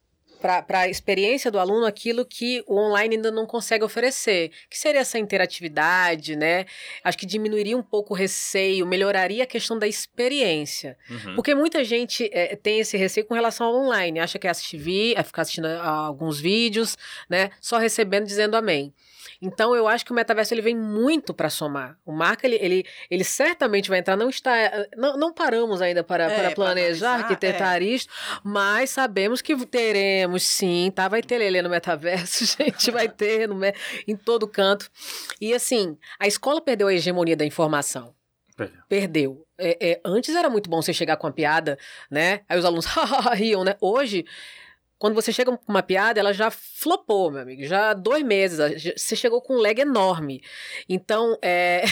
[0.40, 5.00] para a experiência do aluno aquilo que o online ainda não consegue oferecer, que seria
[5.00, 6.64] essa interatividade, né?
[7.04, 10.96] Acho que diminuiria um pouco o receio, melhoraria a questão da experiência.
[11.10, 11.34] Uhum.
[11.34, 15.14] Porque muita gente é, tem esse receio com relação ao online, acha que é assistir,
[15.16, 16.96] é ficar assistindo a, a alguns vídeos,
[17.28, 17.50] né?
[17.60, 18.94] Só recebendo dizendo amém.
[19.40, 21.96] Então eu acho que o metaverso ele vem muito para somar.
[22.04, 24.52] O Marco ele, ele, ele certamente vai entrar, não está
[24.96, 27.84] não, não paramos ainda para, é, para planejar, arquitetar é.
[27.84, 28.06] isso,
[28.44, 31.08] mas sabemos que teremos sim, tá?
[31.08, 33.58] Vai ter Lelê no metaverso, gente, vai ter no,
[34.06, 34.90] em todo canto.
[35.40, 38.14] E assim, a escola perdeu a hegemonia da informação.
[38.56, 38.82] Perdeu.
[38.88, 39.46] Perdeu.
[39.58, 41.78] É, é, antes era muito bom você chegar com uma piada,
[42.10, 42.40] né?
[42.46, 42.86] Aí os alunos
[43.34, 43.76] riam, né?
[43.80, 44.26] Hoje
[45.00, 47.64] quando você chega com uma piada, ela já flopou, meu amigo.
[47.64, 48.58] Já há dois meses.
[48.94, 50.42] Você chegou com um lag enorme.
[50.86, 51.84] Então, é.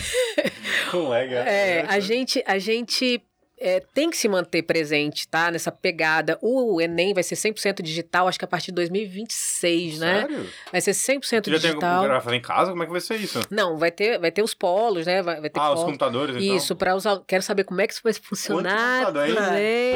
[0.90, 1.78] Com lag, é.
[1.78, 3.24] é a gente, a gente
[3.60, 5.50] é, tem que se manter presente, tá?
[5.50, 6.38] Nessa pegada.
[6.40, 10.20] O Enem vai ser 100% digital, acho que a partir de 2026, né?
[10.20, 10.46] Sério?
[10.70, 11.60] Vai ser 100% Você digital.
[11.60, 12.70] Já tem algum fazer em casa?
[12.70, 13.40] Como é que vai ser isso?
[13.50, 15.22] Não, vai ter, vai ter os polos, né?
[15.22, 16.56] Vai, vai ter ah, os computadores, então?
[16.56, 19.12] Isso, para os Quero saber como é que isso vai funcionar.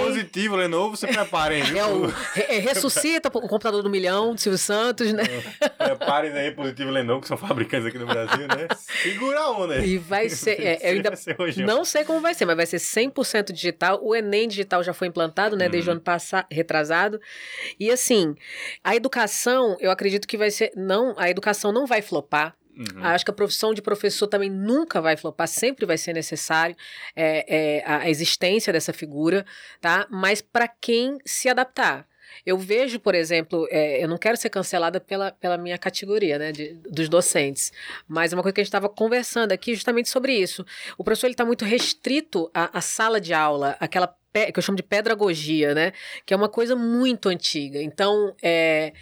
[0.04, 1.78] Positivo, Lenovo, você preparem, viu?
[1.78, 5.24] É o, é, ressuscita o computador do milhão, do Silvio Santos, né?
[5.78, 8.68] Preparem aí, Positivo Lenovo, que são fabricantes aqui no Brasil, né?
[9.02, 9.90] Segura a onda aí.
[9.90, 10.60] E vai ser...
[10.60, 11.12] É, eu ainda
[11.66, 14.00] não sei como vai ser, mas vai ser 100% digital.
[14.02, 15.96] O Enem digital já foi implantado, né, desde o uhum.
[15.96, 17.20] ano passado, retrasado.
[17.78, 18.34] E assim,
[18.82, 22.56] a educação, eu acredito que vai ser não, a educação não vai flopar.
[22.76, 23.04] Uhum.
[23.04, 26.74] Acho que a profissão de professor também nunca vai flopar, sempre vai ser necessário
[27.14, 27.44] é,
[27.78, 29.44] é, a existência dessa figura,
[29.80, 30.06] tá?
[30.10, 32.06] Mas para quem se adaptar.
[32.44, 36.52] Eu vejo, por exemplo, é, eu não quero ser cancelada pela, pela minha categoria, né,
[36.52, 37.72] de, dos docentes,
[38.08, 40.64] mas uma coisa que a gente estava conversando aqui justamente sobre isso.
[40.96, 44.82] O professor está muito restrito à, à sala de aula, aquela que eu chamo de
[44.82, 45.92] pedagogia, né,
[46.24, 47.82] que é uma coisa muito antiga.
[47.82, 48.92] Então, é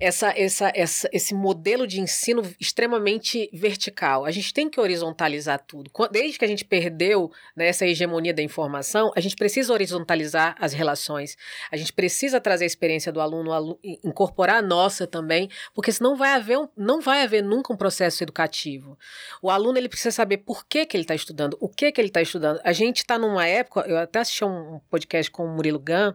[0.00, 4.24] essa, essa, essa, esse modelo de ensino extremamente vertical.
[4.24, 5.90] A gente tem que horizontalizar tudo.
[6.10, 10.72] Desde que a gente perdeu né, essa hegemonia da informação, a gente precisa horizontalizar as
[10.72, 11.36] relações.
[11.70, 16.32] A gente precisa trazer a experiência do aluno, incorporar a nossa também, porque senão vai
[16.32, 18.98] haver um, não vai haver nunca um processo educativo.
[19.40, 22.08] O aluno ele precisa saber por que, que ele está estudando, o que, que ele
[22.08, 22.60] está estudando.
[22.64, 26.14] A gente está numa época, eu até assisti um, um podcast com o Murilo Gun,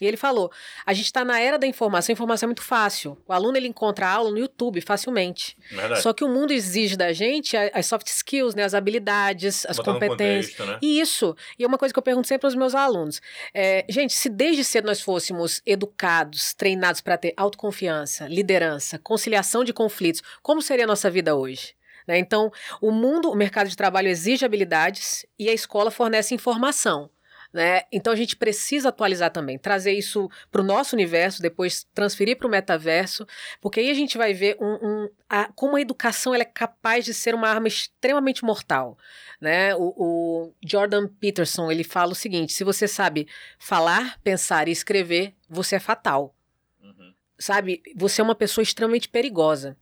[0.00, 0.50] e ele falou:
[0.84, 3.13] a gente está na era da informação, a informação é muito fácil.
[3.26, 5.56] O aluno ele encontra a aula no YouTube facilmente.
[5.70, 6.02] Verdade.
[6.02, 10.56] Só que o mundo exige da gente as soft skills, né, as habilidades, as competências.
[10.56, 10.78] contexto, né?
[10.82, 11.36] Isso.
[11.58, 13.20] E é uma coisa que eu pergunto sempre aos meus alunos.
[13.52, 19.72] É, gente, se desde cedo nós fôssemos educados, treinados para ter autoconfiança, liderança, conciliação de
[19.72, 21.74] conflitos, como seria a nossa vida hoje?
[22.06, 22.18] Né?
[22.18, 22.50] Então,
[22.80, 27.10] o mundo, o mercado de trabalho exige habilidades e a escola fornece informação.
[27.54, 27.82] Né?
[27.92, 32.48] Então a gente precisa atualizar também, trazer isso para o nosso universo, depois transferir para
[32.48, 33.24] o metaverso,
[33.60, 37.04] porque aí a gente vai ver um, um, a, como a educação ela é capaz
[37.04, 38.98] de ser uma arma extremamente mortal.
[39.40, 39.72] Né?
[39.76, 45.32] O, o Jordan Peterson ele fala o seguinte: se você sabe falar, pensar e escrever,
[45.48, 46.34] você é fatal.
[46.82, 47.14] Uhum.
[47.38, 47.80] Sabe?
[47.94, 49.76] Você é uma pessoa extremamente perigosa.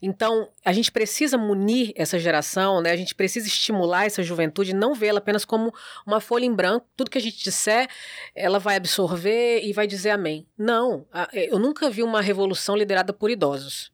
[0.00, 2.90] Então, a gente precisa munir essa geração, né?
[2.90, 5.72] A gente precisa estimular essa juventude, não vê-la apenas como
[6.06, 6.86] uma folha em branco.
[6.96, 7.88] Tudo que a gente disser,
[8.34, 10.46] ela vai absorver e vai dizer amém.
[10.56, 13.92] Não, eu nunca vi uma revolução liderada por idosos.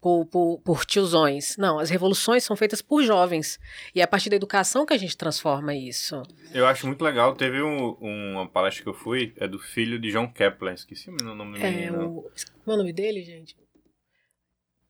[0.00, 1.56] Por, por, por, tiozões.
[1.56, 3.58] Não, as revoluções são feitas por jovens.
[3.94, 6.22] E é a partir da educação que a gente transforma isso.
[6.52, 7.34] Eu acho muito legal.
[7.34, 10.74] Teve um, uma palestra que eu fui, é do filho de John Kepler.
[10.74, 12.18] Esqueci o nome do é, menino.
[12.18, 12.22] O...
[12.22, 13.56] Como é o nome dele, gente?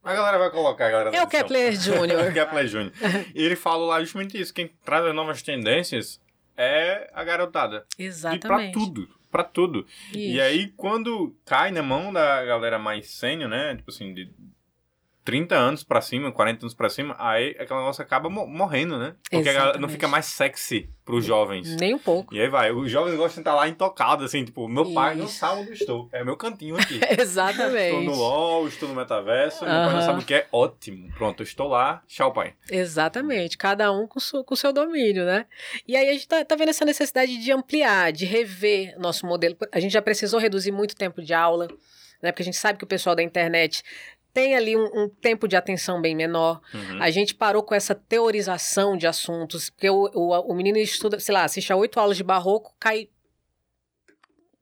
[0.04, 1.16] A galera vai colocar, a galera.
[1.16, 2.32] É o Kepler Jr.
[2.34, 2.92] Kepler Jr.
[3.34, 4.52] E ele fala lá justamente isso.
[4.52, 6.20] Quem traz as novas tendências
[6.56, 7.86] é a garotada.
[7.98, 8.44] Exatamente.
[8.44, 9.08] E pra tudo.
[9.30, 9.86] Pra tudo.
[10.10, 10.18] Isso.
[10.18, 13.74] E aí, quando cai na mão da galera mais sênior, né?
[13.76, 14.30] Tipo assim, de
[15.24, 19.14] 30 anos pra cima, 40 anos pra cima, aí aquela negócio acaba morrendo, né?
[19.30, 19.50] Porque
[19.80, 21.76] não fica mais sexy pros jovens.
[21.76, 22.34] Nem um pouco.
[22.34, 25.26] E aí vai, os jovens gostam de estar lá intocados, assim, tipo, meu pai não
[25.26, 25.38] Isso.
[25.38, 26.08] sabe onde estou.
[26.12, 27.00] É meu cantinho aqui.
[27.18, 27.96] Exatamente.
[27.96, 31.10] Estou no LOL, estou no metaverso, meu pai não sabe o que é ótimo.
[31.12, 32.54] Pronto, estou lá, tchau, pai.
[32.70, 35.46] Exatamente, cada um com o com seu domínio, né?
[35.86, 39.56] E aí a gente tá, tá vendo essa necessidade de ampliar, de rever nosso modelo.
[39.72, 41.68] A gente já precisou reduzir muito tempo de aula,
[42.22, 42.32] né?
[42.32, 43.82] Porque a gente sabe que o pessoal da internet
[44.34, 46.60] tem ali um, um tempo de atenção bem menor.
[46.74, 47.00] Uhum.
[47.00, 51.32] A gente parou com essa teorização de assuntos, porque o, o, o menino estuda, sei
[51.32, 53.08] lá, assiste a oito aulas de barroco, cai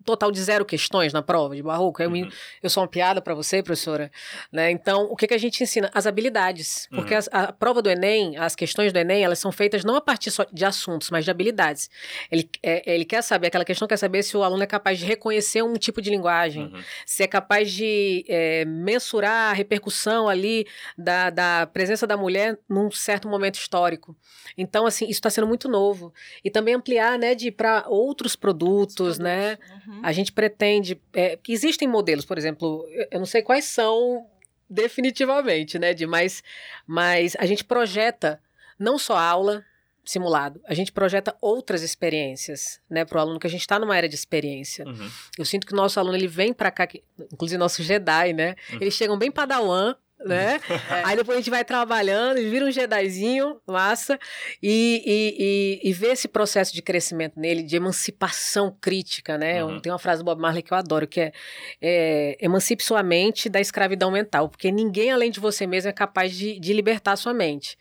[0.02, 2.02] total de zero questões na prova de barroco.
[2.02, 2.28] O Uhum.
[2.62, 4.10] eu sou uma piada para você, professora,
[4.50, 4.70] né?
[4.70, 5.90] Então, o que, que a gente ensina?
[5.94, 7.18] As habilidades, porque Uhum.
[7.18, 10.30] as- a, prova do Enem, as questões do Enem, elas são feitas não a partir
[10.30, 11.88] só de assuntos, mas de habilidades.
[12.30, 15.04] Ele, é, ele quer saber, aquela questão quer saber se o aluno é capaz de
[15.04, 16.82] reconhecer um tipo de linguagem, Uhum.
[17.06, 22.90] se é capaz de é, mensurar a repercussão ali da, da presença da mulher num
[22.90, 24.16] certo momento histórico.
[24.56, 26.12] Então, assim, isso está sendo muito novo.
[26.44, 29.58] E também ampliar, né, de para outros produtos, né?
[29.92, 30.00] Uhum.
[30.02, 31.00] A gente pretende.
[31.12, 34.26] É, existem modelos, por exemplo, eu- não sei quais são
[34.68, 36.42] definitivamente, né, de mas,
[36.86, 38.40] mas a gente projeta
[38.78, 39.64] não só aula
[40.04, 43.96] simulado, a gente projeta outras experiências, né, para o aluno que a gente está numa
[43.96, 44.84] era de experiência.
[44.84, 45.10] Uhum.
[45.38, 48.56] Eu sinto que o nosso aluno ele vem para cá, que- inclusive nosso Jedi, né?
[48.72, 48.78] Uhum.
[48.80, 49.94] Eles chegam bem padawan,
[50.26, 50.60] né?
[51.04, 54.18] Aí depois a gente vai trabalhando, vira um Jedizinho, massa,
[54.62, 59.64] e, e, e, e vê esse processo de crescimento nele, de emancipação crítica, né?
[59.64, 59.80] Uhum.
[59.80, 61.32] Tem uma frase do Bob Marley que eu adoro, que é,
[61.80, 66.34] é emancipe sua mente da escravidão mental, porque ninguém além de você mesmo é capaz
[66.34, 67.76] de, de libertar sua mente.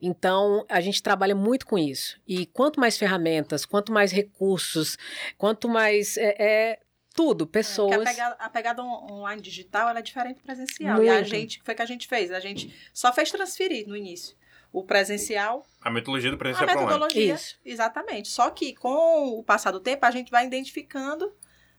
[0.00, 2.20] Então, a gente trabalha muito com isso.
[2.28, 4.98] E quanto mais ferramentas, quanto mais recursos,
[5.38, 6.16] quanto mais.
[6.16, 6.78] É, é
[7.14, 7.92] tudo, Porque pessoas.
[7.94, 11.02] a pegada, a pegada on- online digital ela é diferente do presencial.
[11.02, 11.28] E a Muito.
[11.28, 12.30] gente, foi o que a gente fez.
[12.32, 14.36] A gente só fez transferir no início.
[14.72, 16.92] O presencial, A metodologia do a presencial para online.
[16.98, 17.34] metodologia.
[17.34, 17.56] Isso.
[17.64, 18.28] Exatamente.
[18.28, 21.32] Só que com o passar do tempo, a gente vai identificando,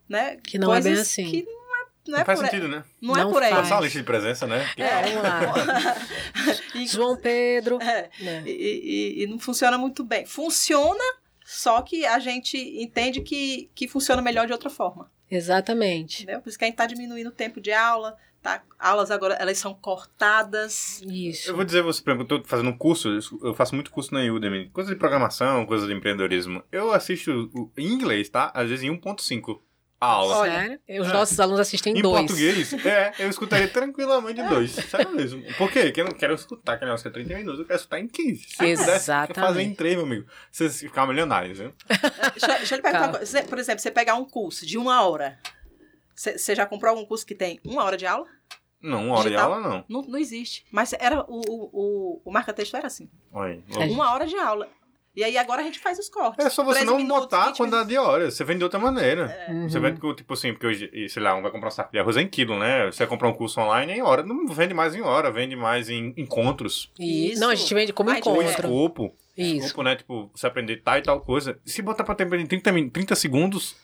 [0.07, 0.37] né?
[0.37, 1.29] Que não é bem assim.
[1.29, 2.85] Que não é, não Não é faz sentido, né?
[3.01, 3.51] Não, Não é por aí.
[3.51, 4.65] Passar a lista de presença, né?
[4.75, 5.01] Que- É.
[5.01, 6.85] Vamos lá.
[6.87, 7.81] João Pedro.
[7.81, 8.43] é, né?
[8.45, 8.51] e,
[9.19, 10.25] e- e não funciona muito bem.
[10.25, 11.03] Funciona,
[11.45, 15.11] só que a gente entende que, que funciona melhor de outra forma.
[15.29, 16.23] Exatamente.
[16.23, 16.41] Entendeu?
[16.41, 18.15] Por isso que a gente está diminuindo o tempo de aula.
[18.41, 18.61] Tá?
[18.77, 21.01] Aulas agora, elas são cortadas.
[21.01, 21.49] Isso.
[21.49, 23.09] Eu vou dizer, você, por exemplo, eu tô fazendo um curso,
[23.41, 26.63] eu faço muito curso na Udemy, coisa de programação, coisa de empreendedorismo.
[26.71, 28.51] Eu assisto o- em inglês, tá?
[28.53, 29.63] Às vezes em 1.5
[29.99, 30.37] a aula.
[30.39, 30.79] Olha, Sério?
[31.01, 31.13] Os é.
[31.13, 32.19] nossos alunos assistem Em dois.
[32.25, 34.71] português, é, eu escutaria tranquilamente dois.
[34.71, 35.41] Sério mesmo.
[35.57, 35.83] Por quê?
[35.85, 38.07] Porque eu não quero escutar aquele negócio que é 30 minutos, eu quero escutar em
[38.07, 38.41] 15.
[38.43, 39.39] Se pudesse Exatamente.
[39.39, 41.73] fazer em 3, meu amigo, vocês ficar milionários, viu?
[41.87, 43.43] Deixa, deixa eu lhe perguntar uma coisa.
[43.43, 45.39] Por exemplo, você pegar um curso de uma hora.
[46.15, 48.27] Você já comprou algum curso que tem uma hora de aula?
[48.81, 49.53] Não, uma hora de Digital?
[49.53, 49.85] aula não.
[49.89, 50.63] Não, não existe.
[50.71, 53.09] Mas era o, o, o, o marca-texto era assim.
[53.33, 53.85] Olha, É.
[53.85, 54.69] Uma hora de aula.
[55.15, 56.45] E aí agora a gente faz os cortes.
[56.45, 58.33] É só você 13 não minutos, botar a 20 quantidade de horas.
[58.33, 59.33] Você vende de outra maneira.
[59.47, 59.69] Uhum.
[59.69, 61.99] Você vende, com, tipo assim, porque hoje, sei lá, um vai comprar um saco de
[61.99, 62.87] arroz em quilo, né?
[62.87, 64.23] Você vai comprar um curso online em hora.
[64.23, 66.91] Não vende mais em hora, vende mais em encontros.
[66.99, 67.39] Isso.
[67.39, 68.43] Não, a gente vende como Ou encontro.
[68.49, 69.15] escopo.
[69.37, 69.65] Isso.
[69.67, 69.95] Escopo, né?
[69.95, 71.57] Tipo, você aprender tal e tal coisa.
[71.65, 73.75] Se botar pra tempo em 30, min- 30 segundos,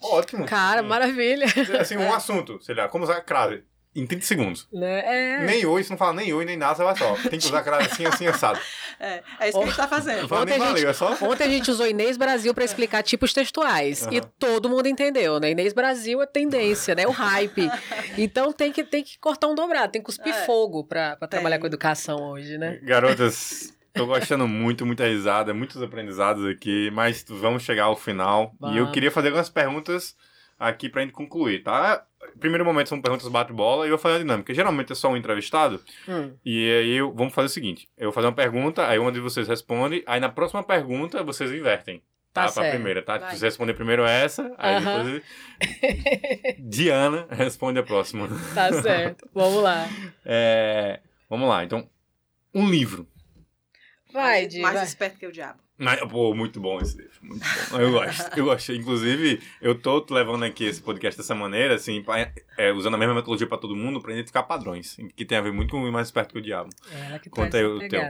[0.00, 0.44] ótimo.
[0.46, 1.46] Cara, Assim, maravilha.
[1.80, 3.62] Assim, um assunto, sei lá, como usar crase
[3.94, 4.66] em 30 segundos.
[4.72, 5.38] Né?
[5.40, 5.44] É.
[5.44, 7.14] Nem oi, se não fala nem oi, nem nada, você vai só.
[7.28, 8.58] Tem que usar crase assim, assim, assado.
[8.98, 10.22] É, é isso que a gente tá fazendo.
[10.22, 11.16] Não fala nem Ontem a valeu, gente- é só...
[11.26, 14.06] Ontem a gente usou Inês Brasil para explicar tipos textuais.
[14.10, 14.30] E Aham.
[14.38, 15.50] todo mundo entendeu, né?
[15.50, 17.06] Inês Brasil é tendência, né?
[17.06, 17.68] O hype.
[18.16, 20.44] Então tem que, tem que cortar um dobrado, tem que cuspir É.
[20.46, 22.78] fogo para trabalhar com educação hoje, né?
[22.82, 28.54] Garotas, tô gostando muito, muita risada, muitos aprendizados aqui, mas vamos chegar ao final.
[28.62, 28.92] E eu Vamos.
[28.92, 30.14] queria fazer algumas perguntas
[30.58, 32.04] aqui pra gente concluir, tá?
[32.38, 34.52] Primeiro momento são perguntas bate-bola e eu vou fazer a dinâmica.
[34.54, 38.12] Geralmente é só um entrevistado, Hum, e aí eu, vamos fazer o seguinte: eu vou
[38.12, 42.02] fazer uma pergunta, aí uma de vocês responde, aí na próxima pergunta vocês invertem.
[42.32, 42.74] Tá Tá, pra certo.
[42.74, 43.18] primeira, tá?
[43.18, 43.36] Vai.
[43.36, 45.22] Você responder primeiro essa, aí depois.
[46.58, 48.28] Diana responde a próxima.
[48.54, 49.28] tá certo.
[49.34, 49.86] Vamos lá.
[50.24, 51.86] É, vamos lá, então.
[52.54, 53.06] Um livro.
[54.12, 54.84] Vai, mais, Di, mais vai.
[54.84, 55.58] esperto que o diabo.
[55.78, 57.12] Mas, pô, muito bom esse livro.
[57.22, 57.80] Muito bom.
[57.80, 58.38] Eu gosto.
[58.38, 58.72] Eu gosto.
[58.72, 63.14] Inclusive, eu tô levando aqui esse podcast dessa maneira, assim, pra- é, usando a mesma
[63.14, 66.08] metodologia pra todo mundo, pra identificar padrões, que tem a ver muito com o mais
[66.08, 66.70] esperto que o diabo.
[67.08, 68.00] Ela que Conta aí o teu.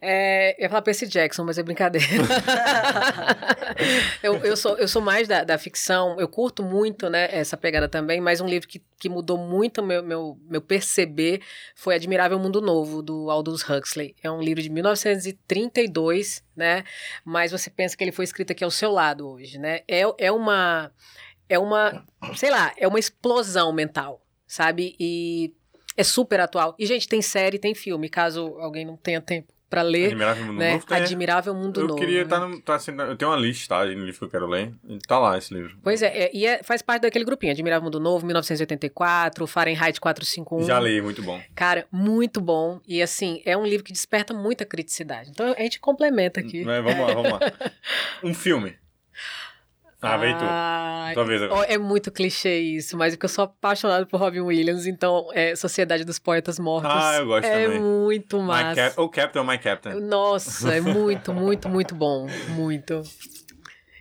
[0.00, 2.06] É, eu ia falar Percy Jackson, mas é brincadeira.
[4.22, 7.88] eu, eu, sou, eu sou mais da, da ficção, eu curto muito né, essa pegada
[7.88, 11.40] também, mas um livro que, que mudou muito meu, meu, meu perceber
[11.74, 14.14] foi Admirável Mundo Novo, do Aldous Huxley.
[14.22, 16.84] É um livro de 1932, né?
[17.24, 19.80] Mas você pensa que ele foi escrito aqui ao seu lado hoje, né?
[19.88, 20.92] É, é uma.
[21.48, 22.04] É uma.
[22.36, 24.94] Sei lá, é uma explosão mental, sabe?
[25.00, 25.52] E
[25.96, 26.76] é super atual.
[26.78, 30.06] E, gente, tem série, tem filme, caso alguém não tenha tempo pra ler.
[30.06, 30.72] Admirável Mundo Né?
[30.72, 32.00] Novo tem- Admirável Mundo Eu Novo.
[32.00, 32.22] queria né?
[32.24, 32.60] estar no.
[32.60, 34.72] Tá assim, eu tenho uma listagem no livro que eu quero ler.
[35.06, 35.76] Tá lá esse livro.
[35.82, 40.66] Pois é, é, e é- faz parte daquele grupinho, Admirável Mundo Novo, 1984, Fahrenheit 451.
[40.66, 41.40] Já li, muito bom.
[41.54, 42.80] Cara, muito bom.
[42.86, 45.30] E assim, é um livro que desperta muita criticidade.
[45.30, 46.64] Então a gente complementa aqui.
[46.64, 47.40] Mas vamos lá, vamos lá.
[48.22, 48.74] Um filme.
[50.00, 50.44] Ah, veio tu.
[50.46, 51.66] Ai, Tua vez ó, agora.
[51.72, 55.56] É muito clichê isso, mas é que eu sou apaixonado por Robin Williams, então é
[55.56, 56.90] Sociedade dos Poetas Mortos.
[56.92, 57.80] Ah, eu gosto é também.
[57.80, 58.74] muito My massa.
[58.74, 59.00] Cap...
[59.00, 60.00] Ou Captain My Captain.
[60.00, 62.28] Nossa, é muito, muito, muito bom.
[62.50, 63.02] Muito.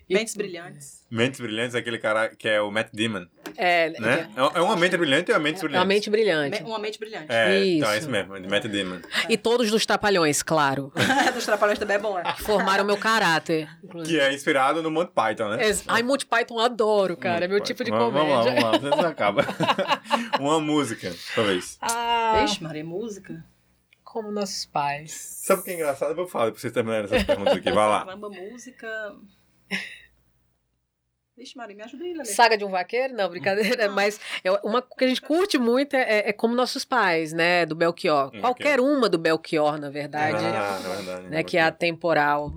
[0.10, 1.06] E- Mentes brilhantes.
[1.12, 3.26] Mentes Brilhantes é aquele cara que é o Matt Damon,
[3.58, 4.30] É, né?
[4.56, 5.88] É uma mente brilhante ou uma mente é uma brilhante?
[5.88, 6.64] mente brilhante.
[6.64, 7.26] Me- Uma mente brilhante.
[7.30, 8.02] É, então é Isso.
[8.04, 9.00] isso mesmo, de Matt Damon.
[9.30, 10.92] E todos dos Trapalhões, claro.
[11.34, 12.24] Dos trapalhões também é bom, é.
[12.34, 13.70] que formaram meu caráter.
[13.84, 14.18] inclusive.
[14.18, 15.66] Que é inspirado no Monty Python, né?
[15.68, 17.46] Ex- Ai, Monty Python adoro, cara.
[17.46, 18.12] É meu Monty tipo de Python.
[18.12, 18.34] comédia.
[18.44, 19.46] Vamos lá, vamos lá, você acaba.
[20.40, 21.78] uma música, talvez.
[21.82, 23.44] Ah, Vixe, Maria, música.
[24.04, 25.12] como nossos pais.
[25.14, 26.10] Sabe o que é engraçado?
[26.12, 27.72] Eu vou falar pra vocês terminarem essas perguntas aqui.
[27.72, 28.06] Vai lá.
[28.06, 28.88] Caramba, música.
[31.38, 32.26] Vixe, Maria, me ajuda aí, Lelê.
[32.26, 33.14] Saga de um vaqueiro?
[33.14, 33.88] Não, brincadeira.
[33.88, 33.94] Não.
[33.94, 37.64] Mas é uma que a gente curte muito é, é como nossos pais, né?
[37.64, 38.32] Do Belchior.
[38.34, 40.44] Hum, Qualquer uma do Belchior, na verdade.
[40.44, 41.28] Ah, na verdade.
[41.30, 42.52] né, que é atemporal.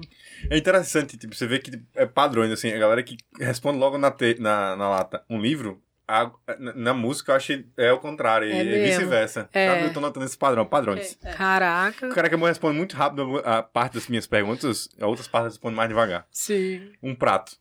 [0.49, 3.99] É interessante, tipo, você vê que tipo, é padrões, assim, a galera que responde logo
[3.99, 7.99] na, te- na, na lata um livro, a- na, na música eu achei é o
[7.99, 9.49] contrário, É e vice-versa.
[9.53, 9.85] É.
[9.87, 11.19] Eu tô notando esse padrão, padrões.
[11.25, 11.33] É, é.
[11.35, 12.09] Caraca.
[12.09, 15.77] O cara que responde muito rápido a parte das minhas perguntas, a outras partes responde
[15.77, 16.27] mais devagar.
[16.31, 16.93] Sim.
[17.03, 17.57] Um prato.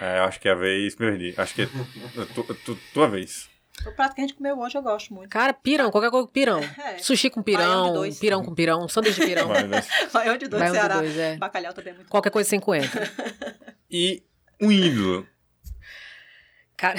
[0.00, 1.34] É, eu acho que é a vez, perdi.
[1.36, 1.68] Acho que é
[2.34, 3.48] tu, tu- tua vez.
[3.86, 5.30] O prato que a gente comeu hoje eu gosto muito.
[5.30, 6.60] Cara, pirão, qualquer coisa com pirão.
[6.78, 6.98] É.
[6.98, 8.18] Sushi com de pirão, dois.
[8.18, 9.48] pirão com pirão, sanduíche de pirão.
[10.12, 10.94] Baião de dois, Baião de Ceará.
[10.98, 11.36] dois, é.
[11.36, 13.00] Bacalhau também é muito Qualquer coisa sem coentro.
[13.90, 14.22] E
[14.60, 15.26] um ídolo.
[16.80, 16.96] Cara,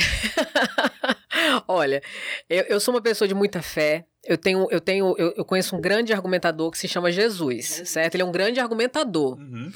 [1.68, 2.04] olha,
[2.48, 4.06] eu, eu sou uma pessoa de muita fé.
[4.24, 8.14] Eu tenho, eu tenho, eu, eu conheço um grande argumentador que se chama Jesus, certo?
[8.14, 9.40] Ele é um grande argumentador.
[9.40, 9.72] Uhum.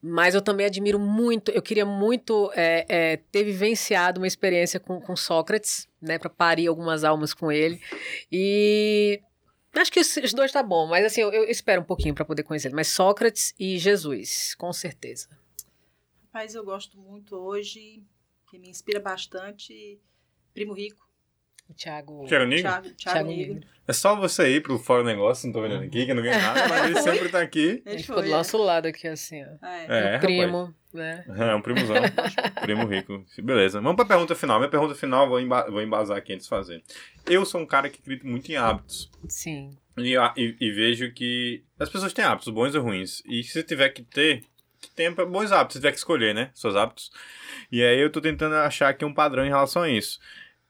[0.00, 5.00] Mas eu também admiro muito, eu queria muito é, é, ter vivenciado uma experiência com,
[5.00, 7.80] com Sócrates, né, para parir algumas almas com ele.
[8.30, 9.20] E
[9.74, 12.44] acho que os, dois tá bom, mas assim, eu, eu espero um pouquinho para poder
[12.44, 12.76] conhecer ele.
[12.76, 15.28] Mas Sócrates e Jesus, com certeza.
[16.26, 18.04] Rapaz, eu gosto muito hoje,
[18.52, 19.98] que me inspira bastante,
[20.52, 21.08] Primo Rico,
[21.70, 22.18] O Thiago.
[22.18, 22.28] Nigo?
[22.28, 23.54] Thiago, Thiago, Thiago Negro.
[23.54, 23.68] Negro.
[23.88, 26.38] É só você ir pro Fora Negócio, não tô vendo aqui, que eu não ganho
[26.40, 27.82] nada, mas ele sempre tá aqui.
[27.86, 28.30] A Ele gente ficou do é.
[28.30, 29.66] nosso lado aqui, assim, ó.
[29.66, 30.14] É.
[30.14, 31.24] É, o primo, né?
[31.28, 31.96] É, um primozão.
[32.60, 33.24] Primo rico.
[33.42, 33.80] Beleza.
[33.80, 34.58] Vamos pra pergunta final.
[34.58, 36.82] Minha pergunta final, vou, emba vou embasar aqui antes de fazer.
[37.26, 39.10] Eu sou um cara que acredita muito em hábitos.
[39.28, 39.76] Sim.
[39.96, 43.22] E, e- e vejo que as pessoas têm hábitos, bons ou ruins.
[43.26, 44.44] E se tiver que ter,
[44.82, 45.74] que tenha bons hábitos.
[45.74, 46.50] Se tiver que escolher, né?
[46.52, 47.10] Seus hábitos.
[47.70, 50.20] E aí eu tô tentando achar aqui um padrão em relação a isso.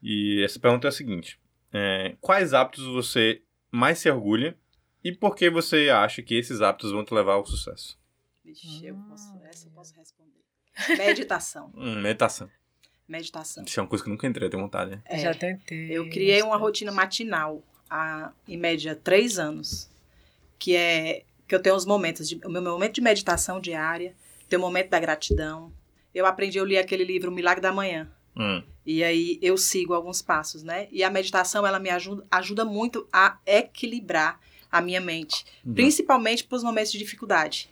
[0.02, 1.40] E essa pergunta é a seguinte.
[1.72, 4.56] é, quais hábitos você mais se orgulha
[5.02, 7.98] e por que você acha que esses hábitos vão te levar ao sucesso?
[8.44, 10.42] Vixe, eu posso, Ah, essa eu posso responder.
[10.98, 11.72] Meditação.
[11.74, 12.48] Hum, meditação.
[13.08, 13.64] Meditação.
[13.64, 15.02] Isso é uma coisa que eu nunca entrei, eu tenho vontade, né?
[15.06, 15.18] É.
[15.18, 15.90] Já tentei.
[15.90, 19.88] Eu criei uma rotina matinal há, em média, três anos.
[20.58, 24.14] Que é Porque eu tenho os momentos, de, o meu momento de meditação diária,
[24.48, 25.70] tem o momento da gratidão.
[26.14, 28.10] Eu aprendi, eu li aquele livro O Milagre da Manhã.
[28.34, 28.62] Hum.
[28.86, 30.88] E aí eu sigo alguns passos, né?
[30.90, 34.40] E a meditação, ela me ajuda, ajuda muito a equilibrar
[34.70, 35.44] a minha mente.
[35.62, 35.74] Uhum.
[35.74, 37.68] Principalmente para os momentos de dificuldade.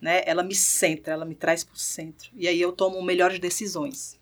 [0.00, 0.22] Né?
[0.24, 2.30] Ela me centra, ela me traz para o centro.
[2.32, 4.16] E aí eu tomo melhores decisões.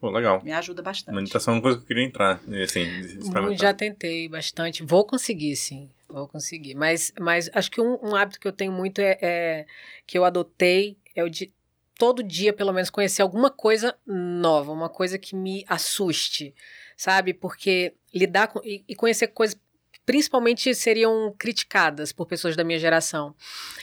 [0.00, 0.42] Pô, legal.
[0.42, 1.14] Me ajuda bastante.
[1.14, 3.58] Meditação é uma coisa que eu queria entrar, assim, experimentar.
[3.58, 4.82] Já tentei bastante.
[4.82, 5.90] Vou conseguir, sim.
[6.12, 6.74] Vou conseguir.
[6.74, 9.66] Mas, mas acho que um, um hábito que eu tenho muito é, é
[10.06, 11.52] que eu adotei é o de
[11.98, 16.54] todo dia, pelo menos, conhecer alguma coisa nova, uma coisa que me assuste,
[16.96, 17.32] sabe?
[17.32, 18.60] Porque lidar com.
[18.64, 19.58] E, e conhecer coisas
[20.04, 23.34] principalmente seriam criticadas por pessoas da minha geração.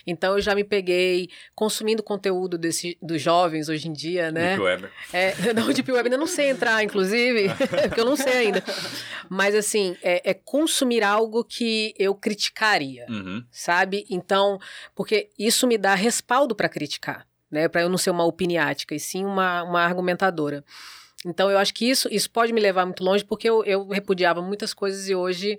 [0.05, 4.49] Então eu já me peguei consumindo conteúdo desse, dos jovens hoje em dia, né?
[4.49, 4.89] Deep Web.
[5.13, 7.47] É, não, Deep Web ainda não sei entrar, inclusive,
[7.87, 8.63] porque eu não sei ainda.
[9.29, 13.43] Mas assim, é, é consumir algo que eu criticaria, Uhum.
[13.51, 14.05] sabe?
[14.09, 14.59] Então,
[14.95, 17.67] porque isso me dá respaldo para criticar, né?
[17.67, 20.63] Para eu não ser uma opiniática, e sim uma, uma argumentadora.
[21.25, 24.41] Então, eu acho que isso, isso pode me levar muito longe, porque eu, eu repudiava
[24.41, 25.57] muitas coisas e hoje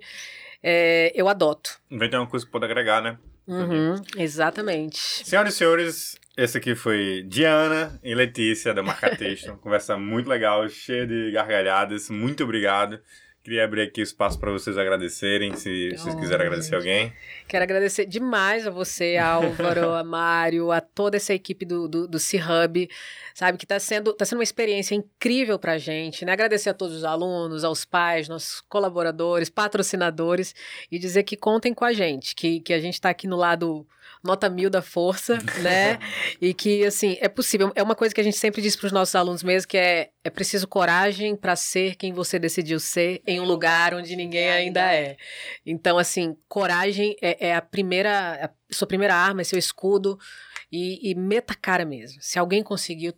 [0.63, 1.79] é, eu adoto.
[1.89, 3.17] Vem ter uma coisa que pode agregar, né?
[3.47, 4.97] Uhum, exatamente.
[4.97, 9.57] Senhoras e senhores, esse aqui foi Diana e Letícia da Marca Texto.
[9.57, 12.09] Conversa muito legal, cheia de gargalhadas.
[12.09, 12.99] Muito obrigado.
[13.43, 17.11] Queria abrir aqui o espaço para vocês agradecerem, se vocês quiserem agradecer alguém.
[17.47, 22.19] Quero agradecer demais a você, Álvaro, a Mário, a toda essa equipe do, do, do
[22.19, 22.87] C-Hub,
[23.33, 26.33] sabe, que está sendo, tá sendo uma experiência incrível para a gente, né?
[26.33, 30.53] Agradecer a todos os alunos, aos pais, nossos colaboradores, patrocinadores,
[30.91, 33.87] e dizer que contem com a gente, que, que a gente está aqui no lado
[34.23, 35.99] nota mil da força, né?
[36.39, 37.71] e que, assim, é possível.
[37.75, 40.09] É uma coisa que a gente sempre diz para os nossos alunos mesmo, que é,
[40.23, 44.93] é preciso coragem para ser quem você decidiu ser em um lugar onde ninguém ainda
[44.93, 45.17] é.
[45.65, 50.17] Então, assim, coragem é, é a primeira, a sua primeira arma, é seu escudo,
[50.71, 52.21] e, e meta a cara mesmo.
[52.21, 53.13] Se alguém conseguiu,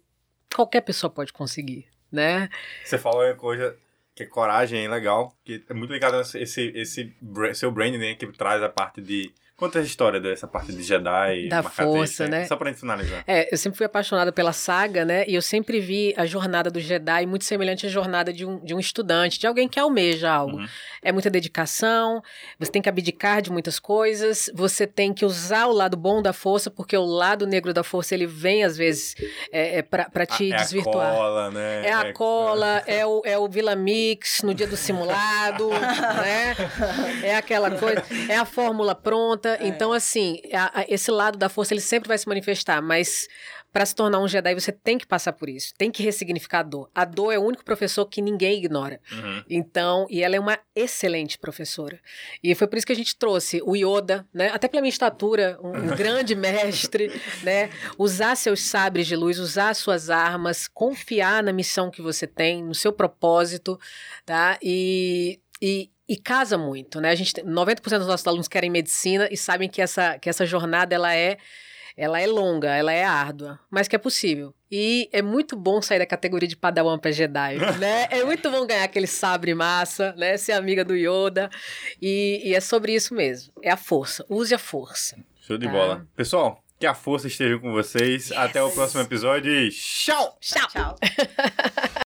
[0.55, 2.49] qualquer pessoa pode conseguir, né?
[2.83, 3.77] Você falou uma coisa
[4.15, 7.97] que é coragem, é legal, que é muito ligado a esse, esse bra- seu branding,
[7.97, 9.33] né, que traz a parte de...
[9.63, 11.47] Conta a história dessa parte de Jedi.
[11.47, 12.45] Da força, Texto, né?
[12.47, 13.23] Só pra gente finalizar.
[13.25, 15.23] É, eu sempre fui apaixonada pela saga, né?
[15.25, 18.75] E eu sempre vi a jornada do Jedi muito semelhante à jornada de um, de
[18.75, 20.57] um estudante, de alguém que almeja algo.
[20.57, 20.67] Uhum.
[21.01, 22.21] É muita dedicação,
[22.59, 26.33] você tem que abdicar de muitas coisas, você tem que usar o lado bom da
[26.33, 29.15] força, porque o lado negro da força ele vem, às vezes,
[29.49, 31.09] é, é pra, pra te é desvirtuar.
[31.09, 31.85] a cola, né?
[31.85, 36.53] É a cola, é o, é o Vila Mix no dia do simulado, né?
[37.23, 39.52] É aquela coisa, é a fórmula pronta.
[39.61, 43.27] Então, assim, a- a- esse lado da força ele sempre vai se manifestar, mas
[43.71, 46.63] para se tornar um Jedi você tem que passar por isso, tem que ressignificar a
[46.63, 46.91] dor.
[46.93, 49.01] A dor é o único professor que ninguém ignora.
[49.11, 49.43] Uhum.
[49.49, 51.99] Então, e ela é uma excelente professora.
[52.43, 54.49] E foi por isso que a gente trouxe o Yoda, né?
[54.53, 57.71] Até pela minha estatura, um, um grande mestre, né?
[57.97, 62.75] Usar seus sabres de luz, usar suas armas, confiar na missão que você tem, no
[62.75, 63.79] seu propósito,
[64.23, 64.59] tá?
[64.61, 67.09] E, e, e casa muito, né?
[67.09, 70.45] A gente tem, 90% dos nossos alunos querem medicina e sabem que essa, que essa
[70.45, 71.37] jornada ela é
[71.95, 74.51] ela é longa, ela é árdua, mas que é possível.
[74.71, 78.07] E é muito bom sair da categoria de Padawan para Jedi, né?
[78.09, 80.35] É muito bom ganhar aquele sabre massa, né?
[80.35, 81.51] Ser amiga do Yoda.
[82.01, 83.53] E, e é sobre isso mesmo.
[83.61, 84.25] É a força.
[84.27, 85.15] Use a força.
[85.41, 85.71] Show de Tá.
[85.71, 86.07] bola.
[86.15, 88.31] Pessoal, que a força esteja com vocês.
[88.31, 90.35] Até o próximo episódio e tchau!
[90.41, 90.67] Tchau!
[90.69, 90.95] Tchau.